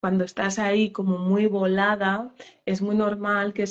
[0.00, 2.32] cuando estás ahí como muy volada,
[2.64, 3.64] es muy normal que,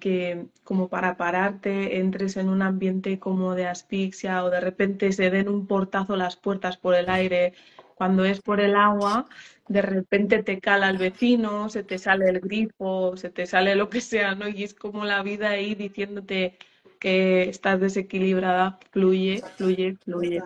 [0.00, 5.30] que como para pararte entres en un ambiente como de asfixia o de repente se
[5.30, 7.52] den un portazo las puertas por el aire
[7.96, 9.26] Cuando es por el agua,
[9.68, 13.88] de repente te cala el vecino, se te sale el grifo, se te sale lo
[13.88, 14.48] que sea, ¿no?
[14.48, 16.58] Y es como la vida ahí diciéndote
[17.00, 20.42] que estás desequilibrada, fluye, fluye, fluye,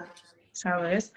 [0.52, 1.14] ¿sabes?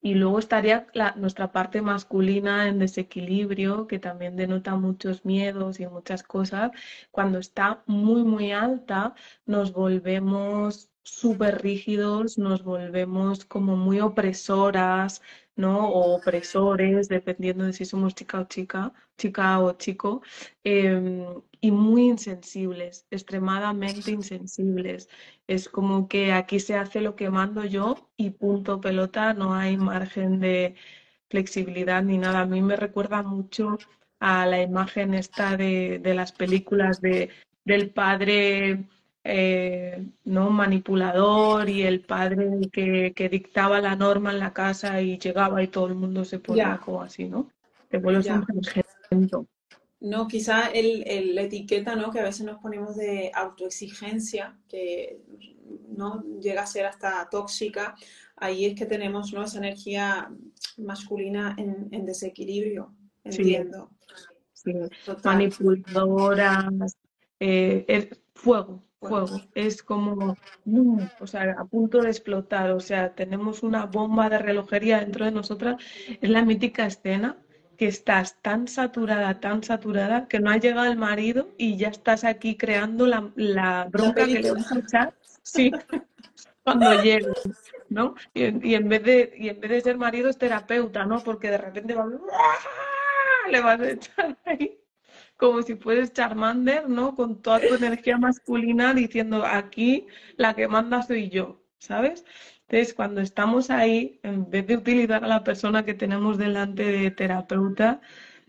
[0.00, 6.24] Y luego estaría nuestra parte masculina en desequilibrio, que también denota muchos miedos y muchas
[6.24, 6.72] cosas.
[7.12, 9.14] Cuando está muy, muy alta,
[9.46, 15.22] nos volvemos súper rígidos, nos volvemos como muy opresoras,
[15.56, 15.88] ¿no?
[15.88, 20.22] O opresores, dependiendo de si somos chica o chica, chica o chico,
[20.64, 21.24] em,
[21.60, 25.08] y muy insensibles, extremadamente insensibles.
[25.46, 29.76] Es como que aquí se hace lo que mando yo y punto pelota, no hay
[29.76, 30.74] margen de
[31.30, 32.40] flexibilidad ni nada.
[32.40, 33.78] A mí me recuerda mucho
[34.20, 37.30] a la imagen esta de, de las películas de,
[37.64, 38.86] del padre
[39.24, 40.50] eh, ¿no?
[40.50, 45.68] manipulador y el padre que, que, dictaba la norma en la casa y llegaba y
[45.68, 47.50] todo el mundo se ponía como así, ¿no?
[47.88, 49.30] Te vuelves un.
[50.02, 52.10] No, quizá el, el, la etiqueta ¿no?
[52.10, 55.20] que a veces nos ponemos de autoexigencia, que
[55.90, 57.94] no llega a ser hasta tóxica,
[58.34, 59.44] ahí es que tenemos ¿no?
[59.44, 60.28] esa energía
[60.78, 63.90] masculina en, en desequilibrio, entiendo.
[64.52, 64.72] Sí,
[65.22, 66.96] Manipuladoras,
[67.38, 69.40] eh, fuego, fuego.
[69.54, 70.36] Es como,
[71.20, 72.70] o sea, a punto de explotar.
[72.70, 75.76] O sea, tenemos una bomba de relojería dentro de nosotras.
[76.20, 77.36] Es la mítica escena
[77.76, 82.24] que estás tan saturada, tan saturada, que no ha llegado el marido y ya estás
[82.24, 85.14] aquí creando la, la bronca que le vas a echar.
[85.42, 85.72] Sí,
[86.64, 87.26] cuando llegue,
[87.88, 88.14] ¿no?
[88.34, 91.22] Y, y, en vez de, y en vez de ser marido es terapeuta, ¿no?
[91.24, 92.06] Porque de repente va,
[93.50, 94.81] le vas a echar ahí
[95.42, 97.16] como si fueres Charmander, ¿no?
[97.16, 102.24] Con toda tu energía masculina diciendo, aquí la que manda soy yo, ¿sabes?
[102.68, 107.10] Entonces, cuando estamos ahí, en vez de utilizar a la persona que tenemos delante de
[107.10, 108.00] terapeuta,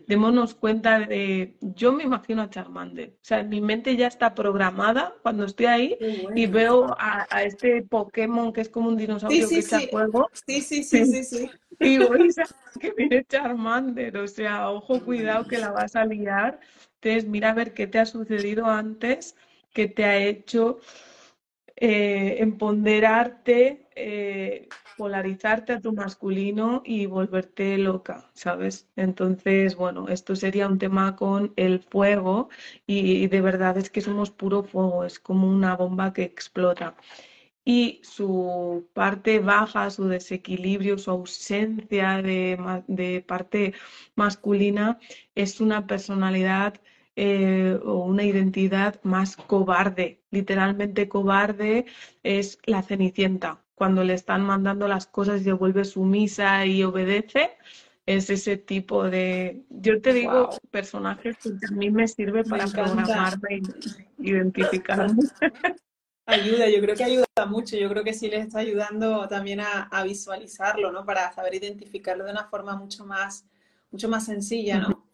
[0.06, 5.14] démonos cuenta de, yo me imagino a Charmander, o sea, mi mente ya está programada
[5.22, 5.98] cuando estoy ahí
[6.34, 10.28] y veo a, este Pokémon que es como un dinosaurio que echa fuego.
[10.46, 11.50] Sí, sí, sí, sí, sí.
[11.80, 16.60] Y voy a que viene Charmander, o sea, ojo, cuidado que la vas a liar
[17.26, 19.36] mira a ver qué te ha sucedido antes,
[19.72, 20.80] qué te ha hecho
[21.76, 28.88] eh, empoderarte, eh, polarizarte a tu masculino y volverte loca, ¿sabes?
[28.96, 32.48] Entonces, bueno, esto sería un tema con el fuego
[32.86, 36.96] y, de verdad es que somos puro fuego, es como una bomba que explota
[37.64, 43.74] y su parte baja, su desequilibrio, su ausencia de, parte
[44.16, 44.98] masculina
[45.34, 46.74] es una personalidad
[47.16, 50.22] eh, o una identidad más cobarde.
[50.30, 51.86] Literalmente cobarde
[52.22, 53.63] es la cenicienta.
[53.74, 57.56] Cuando le están mandando las cosas y se vuelve sumisa y obedece,
[58.06, 63.62] es ese tipo de, yo te digo, personajes que a mí me sirve para programarme
[64.18, 65.22] y identificarme.
[66.26, 69.82] Ayuda, yo creo que ayuda mucho, yo creo que sí les está ayudando también a,
[69.82, 71.04] a, visualizarlo, ¿no?
[71.04, 73.44] Para saber identificarlo de una forma mucho más,
[73.90, 75.04] mucho más sencilla, ¿no?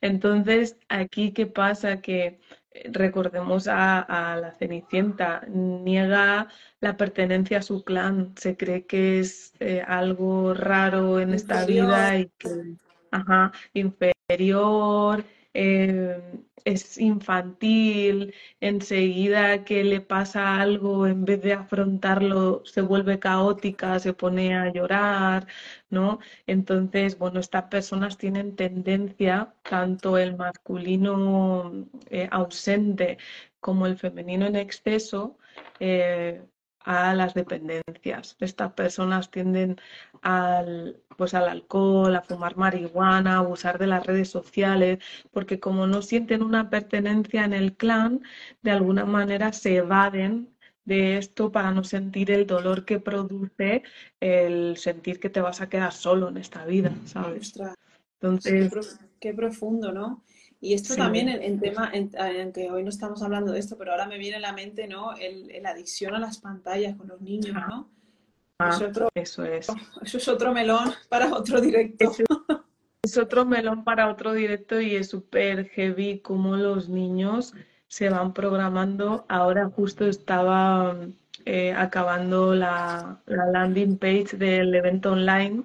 [0.00, 2.38] Entonces, aquí qué pasa que
[2.84, 6.48] recordemos a, la Cenicienta, niega
[6.80, 12.18] la pertenencia a su clan, se cree que es eh, algo raro en esta vida
[12.18, 12.74] y que,
[13.10, 15.24] ajá, inferior,
[15.56, 16.20] eh,
[16.64, 24.12] es infantil, enseguida que le pasa algo, en vez de afrontarlo, se vuelve caótica, se
[24.14, 25.46] pone a llorar,
[25.90, 26.18] ¿no?
[26.46, 33.18] Entonces, bueno, estas personas tienen tendencia, tanto el masculino eh, ausente
[33.60, 35.38] como el femenino en exceso,
[35.80, 36.42] eh,
[36.86, 38.36] a las dependencias.
[38.40, 39.76] Estas personas tienden
[40.22, 45.00] al, pues al alcohol, a fumar marihuana, a abusar de las redes sociales,
[45.32, 48.22] porque como no sienten una pertenencia en el clan,
[48.62, 53.82] de alguna manera se evaden de esto para no sentir el dolor que produce
[54.20, 57.52] el sentir que te vas a quedar solo en esta vida, ¿sabes?
[58.20, 58.72] Entonces,
[59.18, 60.22] qué, profundo, ¿no?
[60.60, 64.06] Y esto también en, tema, en, que hoy no estamos hablando de esto, pero ahora
[64.06, 65.14] me viene a la mente, ¿no?
[65.16, 67.90] El, adicción a las pantallas con los niños, ¿no?
[68.58, 69.66] Ah, eso, es otro, eso, es.
[70.02, 72.10] Eso es otro melón para otro directo.
[73.02, 77.52] es otro melón para otro directo y es súper heavy como los niños
[77.88, 79.26] se van programando.
[79.28, 80.96] Ahora justo estaba
[81.44, 85.64] eh, acabando la, la landing page del evento online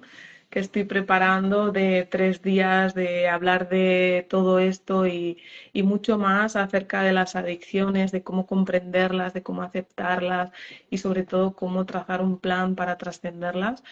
[0.52, 5.38] que estoy preparando de tres días de hablar de todo esto y,
[5.72, 10.52] y mucho más acerca de las adicciones, de cómo comprenderlas, de cómo aceptarlas
[10.90, 13.82] y sobre todo cómo trazar un plan para trascenderlas.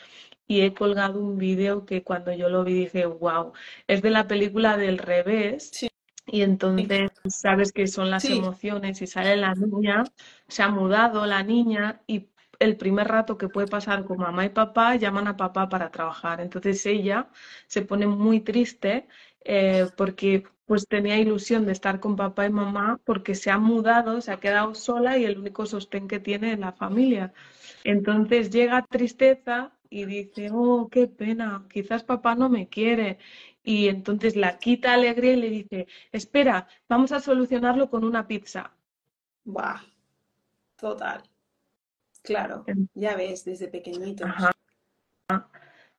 [0.46, 3.52] Y he colgado un vídeo que cuando yo lo vi dije, wow,
[3.86, 5.70] es de la película del revés.
[6.26, 10.04] Y entonces sabes que son las emociones y sale la niña,
[10.46, 12.28] se ha mudado la niña y
[12.60, 16.40] el primer rato que puede pasar con mamá y papá llaman a papá para trabajar.
[16.40, 17.28] Entonces ella
[17.66, 19.08] se pone muy triste
[19.44, 24.20] eh, porque pues tenía ilusión de estar con papá y mamá porque se ha mudado,
[24.20, 27.32] se ha quedado sola y el único sostén que tiene es la familia.
[27.84, 33.18] Entonces llega tristeza y dice, oh, qué pena, quizás papá no me quiere.
[33.64, 38.72] Y entonces la quita alegría y le dice, espera, vamos a solucionarlo con una pizza.
[39.44, 39.82] Bah,
[40.78, 41.29] total.
[42.22, 42.64] Claro,
[42.94, 44.30] ya ves, desde pequeñitos.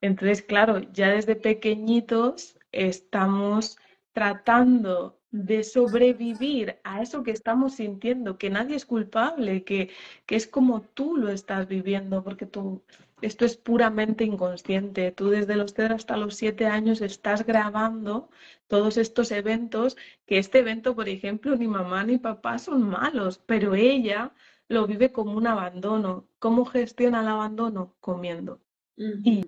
[0.01, 3.77] Entonces, claro, ya desde pequeñitos estamos
[4.13, 9.89] tratando de sobrevivir a eso que estamos sintiendo, que nadie es culpable, que,
[10.25, 12.83] que es como tú lo estás viviendo, porque tú,
[13.21, 15.11] esto es puramente inconsciente.
[15.11, 18.29] Tú desde los 3 hasta los 7 años estás grabando
[18.67, 19.95] todos estos eventos,
[20.25, 24.33] que este evento, por ejemplo, ni mamá ni papá son malos, pero ella
[24.71, 26.27] lo vive como un abandono.
[26.39, 27.95] ¿Cómo gestiona el abandono?
[27.99, 28.61] Comiendo.
[28.97, 29.45] Y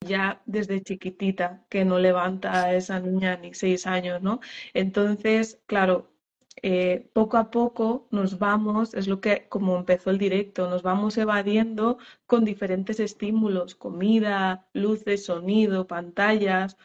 [0.00, 4.40] ya desde chiquitita, que no levanta a esa niña ni seis años, ¿no?
[4.72, 6.10] Entonces, claro,
[6.62, 11.18] eh, poco a poco nos vamos, es lo que como empezó el directo, nos vamos
[11.18, 16.76] evadiendo con diferentes estímulos, comida, luces, sonido, pantallas,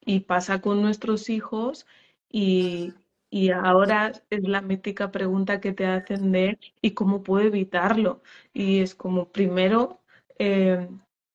[0.00, 1.86] y pasa con nuestros hijos
[2.28, 2.92] y,
[3.30, 8.22] y ahora es la mítica pregunta que te hacen de ¿y cómo puedo evitarlo?
[8.52, 10.00] Y es como primero,
[10.38, 10.88] eh,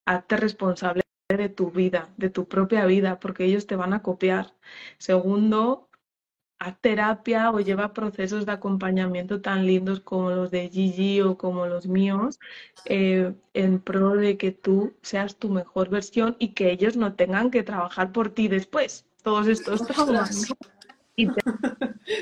[0.05, 4.53] hazte responsable de tu vida, de tu propia vida, porque ellos te van a copiar.
[4.97, 5.89] Segundo,
[6.59, 11.65] haz terapia o lleva procesos de acompañamiento tan lindos como los de Gigi o como
[11.65, 12.39] los míos,
[12.85, 17.51] eh, en pro de que tú seas tu mejor versión y que ellos no tengan
[17.51, 19.05] que trabajar por ti después.
[19.23, 20.53] Todos estos traumas.
[21.16, 21.30] Y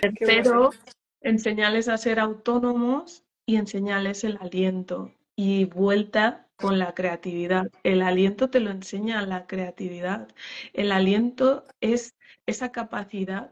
[0.01, 0.71] tercero,
[1.21, 7.71] enseñarles a ser autónomos y enseñarles el aliento y vuelta con la creatividad.
[7.83, 10.27] El aliento te lo enseña la creatividad.
[10.73, 12.15] El aliento es
[12.45, 13.51] esa capacidad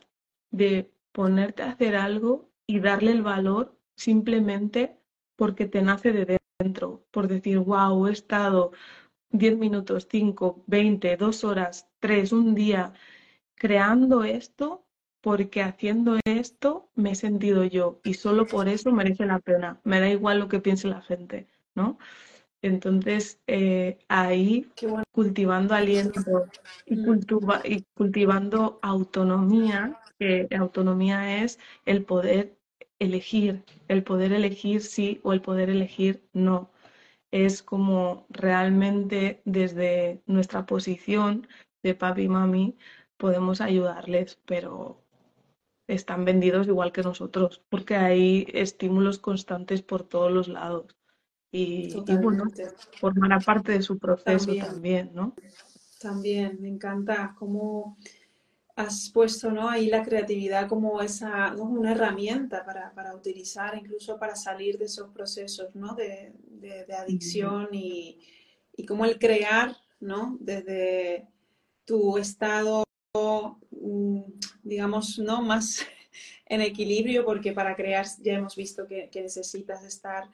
[0.51, 4.97] de ponerte a hacer algo y darle el valor simplemente
[5.35, 8.71] porque te nace de dentro, por decir, wow, he estado
[9.31, 12.93] 10 minutos, 5, 20, 2 horas, 3, un día
[13.55, 14.85] creando esto
[15.21, 19.79] porque haciendo esto me he sentido yo y solo por eso merece la pena.
[19.83, 21.97] Me da igual lo que piense la gente, ¿no?
[22.63, 24.69] Entonces, eh, ahí
[25.11, 26.47] cultivando aliento
[26.85, 26.99] y,
[27.65, 32.55] y, cultivando autonomía, que autonomía es el poder
[32.99, 36.71] elegir, el poder elegir sí o el poder elegir no.
[37.31, 41.47] Es como realmente desde nuestra posición
[41.83, 42.77] de papi y mami
[43.17, 45.00] podemos ayudarles, pero
[45.93, 50.95] están vendidos igual que nosotros, porque hay estímulos constantes por todos los lados.
[51.51, 52.45] Y, bueno,
[52.99, 55.35] formará parte de su proceso también, ¿no?
[55.99, 57.97] También, me encanta cómo
[58.77, 59.69] has puesto ¿no?
[59.69, 65.09] ahí la creatividad como esa, una herramienta para, para, utilizar, incluso para salir de esos
[65.09, 65.93] procesos ¿no?
[65.93, 68.19] de, de, adicción y,
[68.75, 70.37] y cómo el crear ¿no?
[70.39, 71.27] desde
[71.85, 72.85] tu estado
[74.71, 75.41] digamos, ¿no?
[75.41, 75.85] Más
[76.45, 80.29] en equilibrio, porque para crear ya hemos visto que, necesitas estar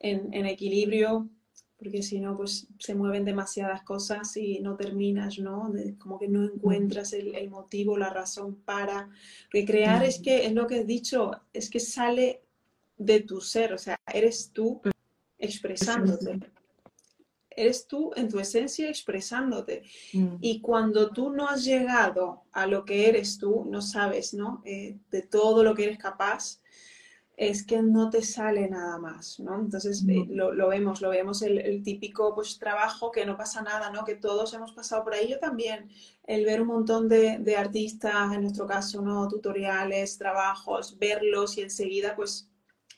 [0.00, 1.28] en, equilibrio,
[1.76, 5.70] porque si no, pues se mueven demasiadas cosas y no terminas, ¿no?
[5.98, 9.10] como que no encuentras el, motivo, la razón para.
[9.44, 12.40] Porque crear es que, es lo que he dicho, es que sale
[12.96, 14.80] de tu ser, o sea, eres tú
[15.38, 16.40] expresándote
[17.56, 19.82] eres tú en tu esencia expresándote.
[20.12, 20.36] Mm.
[20.40, 24.62] Y cuando tú no has llegado a lo que eres tú, no sabes, ¿no?
[24.64, 26.60] Eh, de todo lo que eres capaz,
[27.36, 29.58] es que no te sale nada más, ¿no?
[29.58, 34.04] Entonces eh, lo, vemos, lo vemos el, típico pues trabajo que no pasa nada, ¿no?
[34.04, 35.28] Que todos hemos pasado por ahí.
[35.28, 35.90] Yo también,
[36.26, 39.26] el ver un montón de, de artistas, en nuestro caso, ¿no?
[39.28, 42.48] Tutoriales, trabajos, verlos y enseguida pues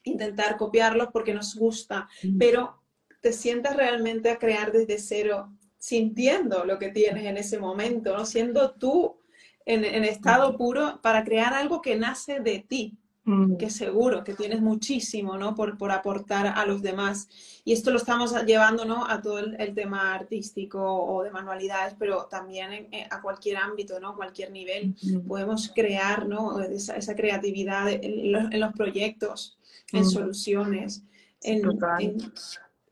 [0.02, 2.38] intentar copiarlos porque nos gusta, mm.
[2.38, 2.84] pero
[3.25, 8.27] te sientas realmente a crear desde cero, sintiendo lo que tienes en ese momento, ¿no?
[8.27, 9.16] siendo tú
[9.64, 13.57] en, estado puro para crear algo que nace de ti, mm.
[13.57, 15.55] que seguro que tienes muchísimo, ¿no?
[15.55, 17.27] Por, por, aportar a los demás.
[17.64, 19.07] Y esto lo estamos llevando, ¿no?
[19.07, 24.16] A todo el, tema artístico o de manualidades, pero también a cualquier ámbito, ¿no?
[24.16, 24.95] Cualquier nivel.
[25.27, 26.61] Podemos crear, ¿no?
[26.61, 29.57] Esa, esa creatividad en los, proyectos,
[29.93, 31.05] en soluciones,
[31.41, 31.62] en,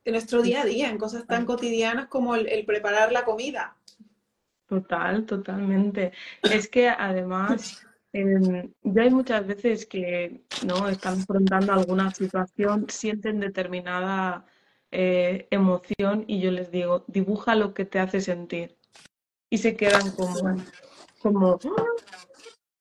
[0.04, 3.76] en, nuestro día a día, en cosas tan cotidianas como el preparar la comida.
[4.72, 6.12] Total, totalmente.
[6.42, 13.38] Es que además em, ya hay muchas veces que no están afrontando alguna situación, sienten
[13.38, 14.46] determinada
[14.90, 18.78] eh, emoción y yo les digo, dibuja lo que te hace sentir.
[19.50, 20.56] Y se quedan como,
[21.20, 21.58] como,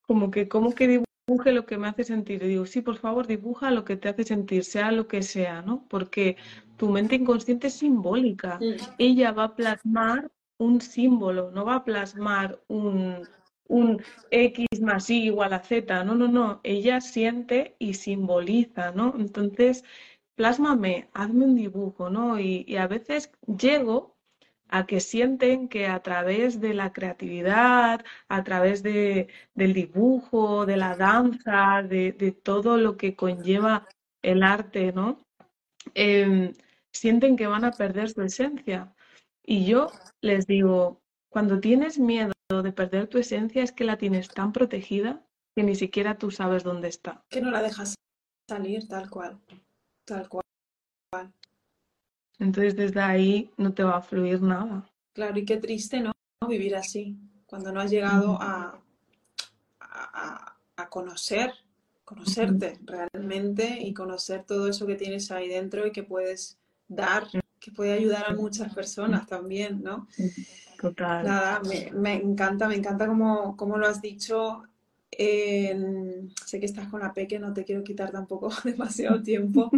[0.07, 2.43] como que, como que dibuje lo que me hace sentir.
[2.43, 5.61] Y digo, sí, por favor, dibuja lo que te hace sentir, sea lo que sea,
[5.61, 5.85] ¿no?
[5.87, 6.37] Porque
[6.77, 8.59] tu mente inconsciente es simbólica.
[8.97, 13.27] Ella va a plasmar un símbolo, no va a plasmar un,
[13.67, 19.15] un X más Y igual a Z, no, no, no, ella siente y simboliza, ¿no?
[19.17, 19.83] Entonces,
[20.35, 22.39] plásmame, hazme un dibujo, ¿no?
[22.39, 24.17] Y, a veces llego
[24.71, 30.77] a que sienten que a través de la creatividad, a través de, del dibujo, de
[30.77, 32.13] la danza, de,
[32.43, 33.87] todo lo que conlleva
[34.21, 35.19] el arte, ¿no?
[35.93, 36.53] Em,
[36.93, 38.93] sienten que van a perder su esencia.
[39.43, 39.91] Y yo
[40.21, 45.21] les digo, cuando tienes miedo de perder tu esencia es que la tienes tan protegida
[45.55, 47.25] que ni siquiera tú sabes dónde está.
[47.29, 47.95] Que no la dejas
[48.49, 49.39] salir tal cual,
[50.05, 50.43] tal cual.
[52.41, 54.89] Entonces desde ahí no te va a fluir nada.
[55.13, 56.11] Claro, y qué triste, ¿no?
[56.47, 57.15] Vivir así,
[57.45, 58.81] cuando no has llegado a,
[59.79, 61.53] a, conocer,
[62.03, 67.27] conocerte realmente y conocer todo eso que tienes ahí dentro y que puedes dar
[67.59, 70.07] que puede ayudar a muchas personas también, ¿no?
[70.81, 71.23] Total.
[71.23, 71.61] Nada,
[71.93, 74.63] me, encanta, me encanta como, como lo has dicho.
[75.17, 79.69] Sé que estás con la peque, no te quiero quitar tampoco demasiado tiempo.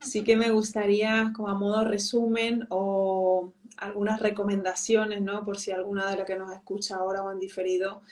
[0.00, 5.44] Sí que me gustaría, como a modo resumen o algunas recomendaciones, ¿no?
[5.44, 8.02] Por si alguna de las que nos escucha ahora o han diferido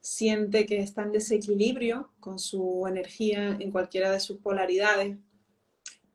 [0.00, 5.18] siente que está en desequilibrio con su energía en cualquiera de sus polaridades.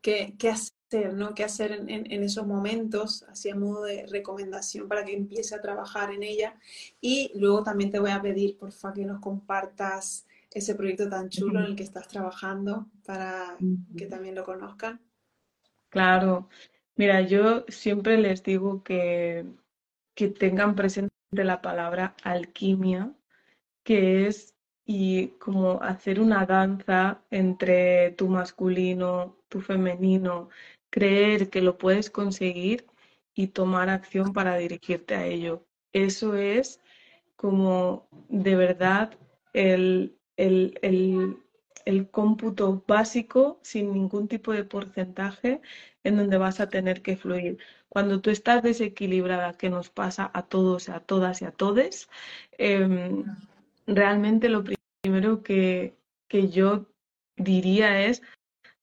[0.01, 0.82] ¿Qué, qué hacer?
[1.13, 1.33] ¿No?
[1.33, 3.23] ¿Qué hacer en, esos momentos?
[3.23, 6.55] Así a modo de recomendación para que empiece a trabajar en ella.
[7.01, 11.59] Y luego también te voy a pedir, porfa, que nos compartas ese proyecto tan chulo
[11.59, 13.57] en el que estás trabajando para
[13.97, 15.01] que también lo conozcan.
[15.89, 16.49] Claro.
[16.95, 19.45] Mira, yo siempre les digo que,
[20.15, 23.11] que tengan presente la palabra alquimia,
[23.83, 24.53] que es
[24.85, 30.49] y como hacer una danza entre tu masculino, tu femenino,
[30.93, 32.85] creer que lo puedes conseguir
[33.33, 35.65] y tomar acción para dirigirte a ello.
[35.91, 36.81] Eso es
[37.35, 39.17] como de verdad
[39.53, 41.39] el, el,
[42.11, 45.61] cómputo básico sin ningún tipo de porcentaje
[46.03, 47.57] en donde vas a tener que fluir.
[47.89, 52.07] Cuando tú estás desequilibrada, que nos pasa a todos, a todas y a todes,
[52.59, 53.25] em,
[53.87, 54.63] realmente lo
[55.01, 56.85] primero que, que yo
[57.35, 58.21] diría es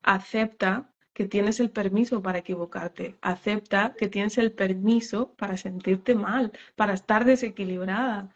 [0.03, 3.17] acepta que tienes el permiso para equivocarte.
[3.21, 8.35] Acepta que tienes el permiso para sentirte mal, para estar desequilibrada.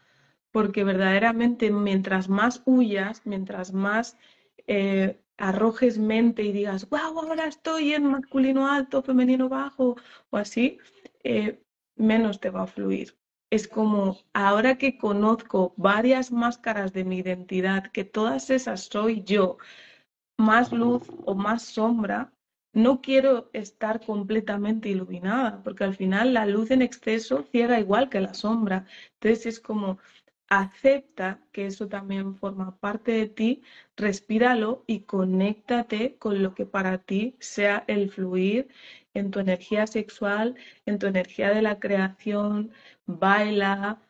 [0.51, 4.17] Porque verdaderamente mientras más huyas, mientras más
[4.67, 9.95] eh, arrojes mente y digas, wow, ahora estoy en masculino alto, femenino bajo,
[10.29, 10.77] o así,
[11.23, 11.61] eh,
[11.95, 13.17] menos te va a fluir.
[13.49, 19.57] Es como ahora que conozco varias máscaras de mi identidad, que todas esas soy yo,
[20.37, 22.33] más luz o más sombra,
[22.75, 28.19] no quiero estar completamente iluminada, porque al final la luz en exceso ciega igual que
[28.19, 28.85] la sombra.
[29.13, 29.97] Entonces es como
[30.49, 33.63] acepta que eso también forma parte de ti,
[33.95, 38.67] respíralo y conéctate con lo que para ti sea el fluir
[39.13, 40.55] en tu energía sexual,
[40.85, 42.71] en tu energía de la creación,
[43.05, 44.01] baila,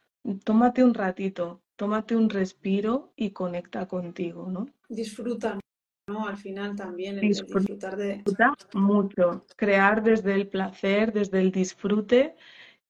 [0.44, 4.68] tómate un ratito, tómate un respiro y conecta contigo, ¿no?
[4.90, 5.60] Disfruta.
[6.08, 6.28] ¿No?
[6.28, 8.24] Al final también el, disfrutar de...
[8.74, 9.46] mucho.
[9.56, 12.36] Crear desde el placer, desde el disfrute,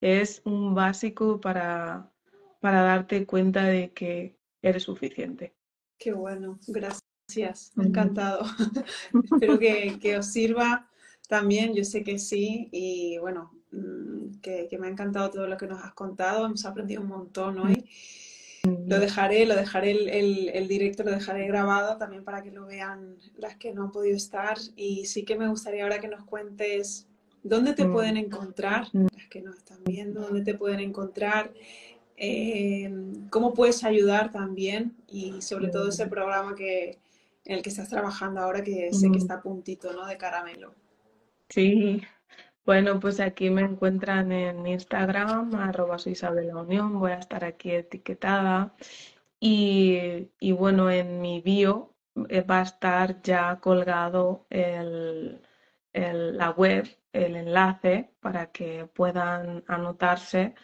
[0.02, 2.12] es un básico para,
[2.60, 5.54] para darte cuenta de que eres suficiente.
[5.98, 8.44] Qué bueno, gracias, me ha encantado.
[9.24, 10.90] Espero que, que, os sirva
[11.30, 15.56] también, yo sé que sí, y bueno, mm, que, que, me ha encantado todo lo
[15.56, 17.90] que nos has contado, hemos aprendido un montón hoy.
[18.66, 23.18] Lo dejaré, lo dejaré el, el, directo, lo dejaré grabado también para que lo vean
[23.38, 24.58] las que no han podido estar.
[24.76, 27.08] Y sí que me gustaría ahora que nos cuentes
[27.44, 31.54] dónde te pueden encontrar, las que nos están viendo, dónde te pueden encontrar,
[32.18, 32.92] eh,
[33.30, 36.98] cómo puedes ayudar también y sobre todo ese programa que,
[37.46, 40.08] en el que estás trabajando ahora, que sé que está a puntito, ¿no?
[40.08, 40.74] De caramelo.
[41.50, 42.02] Sí,
[42.66, 47.44] bueno, pues aquí me encuentran en Instagram, arroba soy Isabel La Unión, voy a estar
[47.46, 48.76] aquí etiquetada.
[49.40, 51.96] Y, y bueno, en mi bio
[52.30, 55.42] eh, va a estar ya colgado el,
[55.94, 60.56] el- la web, el enlace para que puedan anotarse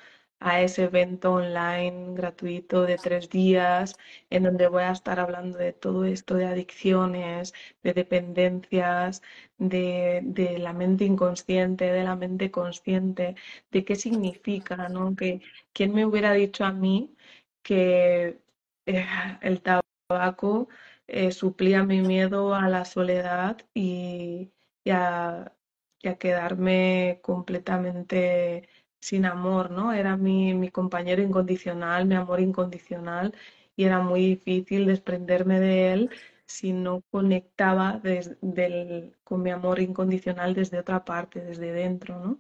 [0.42, 3.96] a ese evento online gratuito de tres días
[4.30, 9.22] en donde voy a estar hablando de todo esto de adicciones, de dependencias,
[9.58, 13.36] de, de la mente inconsciente, de la mente consciente,
[13.72, 15.16] de qué significa, ¿no?
[15.16, 15.42] Que
[15.74, 17.16] quién me hubiera dicho a mí
[17.64, 18.40] que
[18.86, 19.06] eh,
[19.42, 20.68] el tabaco
[21.08, 24.52] eh, suplía mi miedo a la soledad y,
[24.84, 25.54] y a,
[26.02, 28.68] y a quedarme completamente
[29.02, 29.94] sin amor, ¿no?
[29.94, 33.36] Era mi, mi compañero incondicional, mi amor incondicional,
[33.76, 36.10] y era muy difícil desprenderme de él
[36.46, 42.40] si no conectaba del- con mi amor incondicional desde otra parte, desde dentro, ¿no?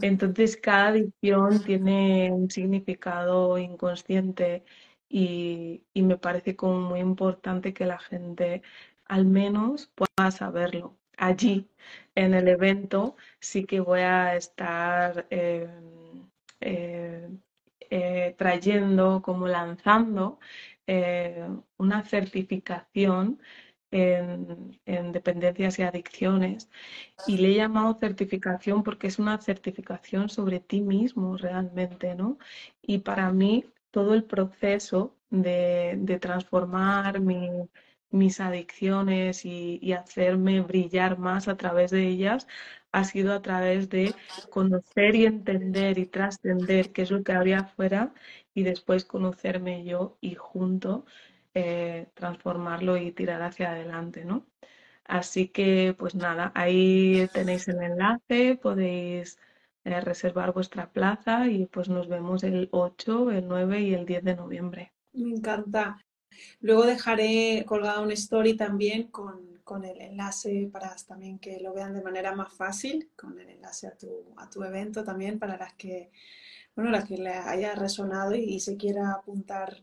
[0.00, 4.64] Entonces, cada adicción tiene un significado inconsciente
[5.08, 8.62] y, y me parece como muy importante que la gente
[9.06, 10.98] al menos pueda saberlo.
[11.16, 11.70] Allí,
[12.24, 15.68] en el evento, sí que voy a estar eh,
[16.60, 17.28] eh,
[17.90, 20.38] eh, trayendo, como lanzando
[21.78, 23.40] una certificación
[23.90, 26.68] en, en dependencias y adicciones
[27.26, 32.38] y le he llamado certificación porque es una certificación sobre ti mismo realmente, ¿no?
[32.82, 37.68] Y para mí todo el proceso de, de transformar mi-
[38.10, 42.46] mis adicciones y, hacerme brillar más a través de ellas
[42.92, 44.14] ha sido a través de
[44.50, 48.14] conocer y entender y trascender qué es lo que había afuera
[48.54, 51.04] y después conocerme yo y junto
[51.54, 54.46] eh, transformarlo y tirar hacia adelante, ¿no?
[55.04, 59.38] Así que, pues nada, ahí tenéis el enlace, podéis
[59.84, 64.22] eh, reservar vuestra plaza y pues nos vemos el 8, el 9 y el 10
[64.24, 64.92] de noviembre.
[65.14, 65.96] Me encanta.
[66.60, 71.92] Luego dejaré colgada una story también con, con el enlace para también que lo vean
[71.94, 75.74] de manera más fácil, con el enlace a tu, a tu evento también para las
[75.74, 76.10] que,
[76.74, 79.82] bueno, las que le haya resonado y, y se quiera apuntar,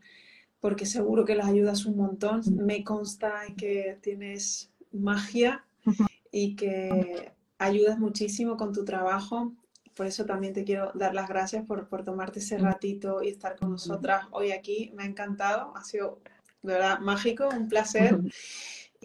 [0.59, 2.41] porque seguro que les ayudas un montón.
[2.55, 5.63] Me consta que tienes magia
[6.31, 9.53] y que ayudas muchísimo con tu trabajo.
[9.95, 13.55] Por eso también te quiero dar las gracias por, por tomarte ese ratito y estar
[13.55, 14.91] con nosotras hoy aquí.
[14.95, 16.19] Me ha encantado, ha sido
[16.65, 18.17] de verdad mágico, un placer.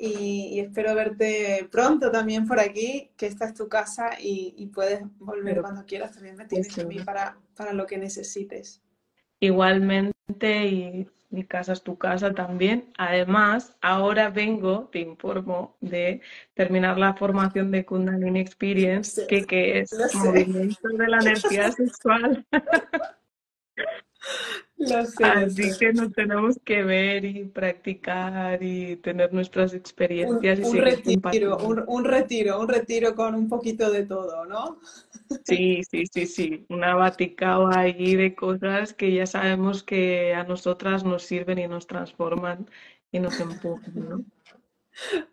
[0.02, 4.68] Y, y espero verte pronto también por aquí, que esta es tu casa y, y
[4.68, 6.12] puedes volver Pero, cuando quieras.
[6.12, 8.80] También me tienes a mí para, para lo que necesites.
[9.40, 12.92] Igualmente, y mi casa es tu casa también.
[12.96, 16.20] Además, ahora vengo, te informo, de
[16.54, 22.46] terminar la formación de Kundalini Experience, que, que es movimiento de la energía sexual.
[24.81, 25.78] lo sé, lo Así sé.
[25.78, 31.59] que nos tenemos que ver y practicar y tener nuestras Un, experiencias y un retiro,
[31.59, 34.78] un, un retiro, un retiro con un poquito de todo, ¿no?
[35.45, 41.05] Sí, sí, sí, sí, una baticao allí de cosas que ya sabemos que a nosotras
[41.05, 42.68] nos sirven y nos transforman
[43.12, 44.24] y nos empujan, ¿no?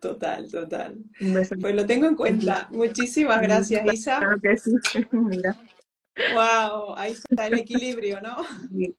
[0.00, 0.96] Total, total.
[1.20, 1.60] Un.
[1.60, 2.68] Pues lo tengo en cuenta.
[2.70, 4.18] Muchísimas gracias, Isa.
[4.18, 4.72] Claro que sí.
[5.10, 5.56] Mira,
[6.34, 8.36] Wow, ahí está el equilibrio, ¿no?
[8.72, 8.94] y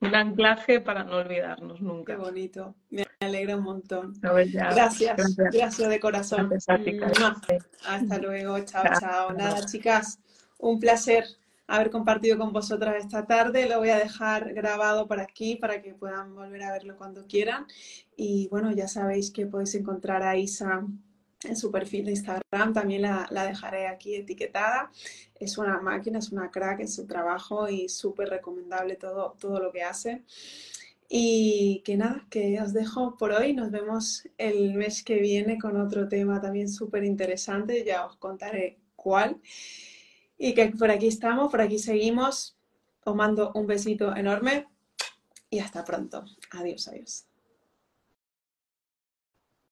[0.00, 2.16] un anclaje para no olvidarnos Qué nunca.
[2.16, 2.74] bonito.
[2.90, 4.14] Me alegra un montón.
[4.20, 6.50] Gracias, gracias, gracias de corazón.
[6.66, 7.62] Carmen.
[7.86, 9.00] Hasta luego, chao, chao.
[9.00, 9.32] Chao.
[9.32, 10.18] Nada, chicas,
[10.58, 11.24] un placer
[11.66, 13.68] haber compartido con vosotras esta tarde.
[13.68, 17.66] Lo voy a dejar grabado por aquí para que puedan volver a verlo cuando quieran.
[18.16, 20.86] Y bueno, ya sabéis que podéis encontrar a Isa
[21.44, 22.72] en su perfil de Instagram.
[22.72, 24.90] También la, la dejaré aquí etiquetada.
[25.38, 29.72] Es una máquina, es una crack en su trabajo y súper recomendable todo, todo lo
[29.72, 30.22] que hace.
[31.08, 33.52] Y que nada, que os dejo por hoy.
[33.52, 37.84] Nos vemos el mes que viene con otro tema también súper interesante.
[37.84, 39.40] Ya os contaré cuál.
[40.38, 42.56] Y que por aquí estamos, por aquí seguimos.
[43.04, 44.68] Os mando un besito enorme
[45.50, 46.24] y hasta pronto.
[46.52, 47.31] Adiós, adiós.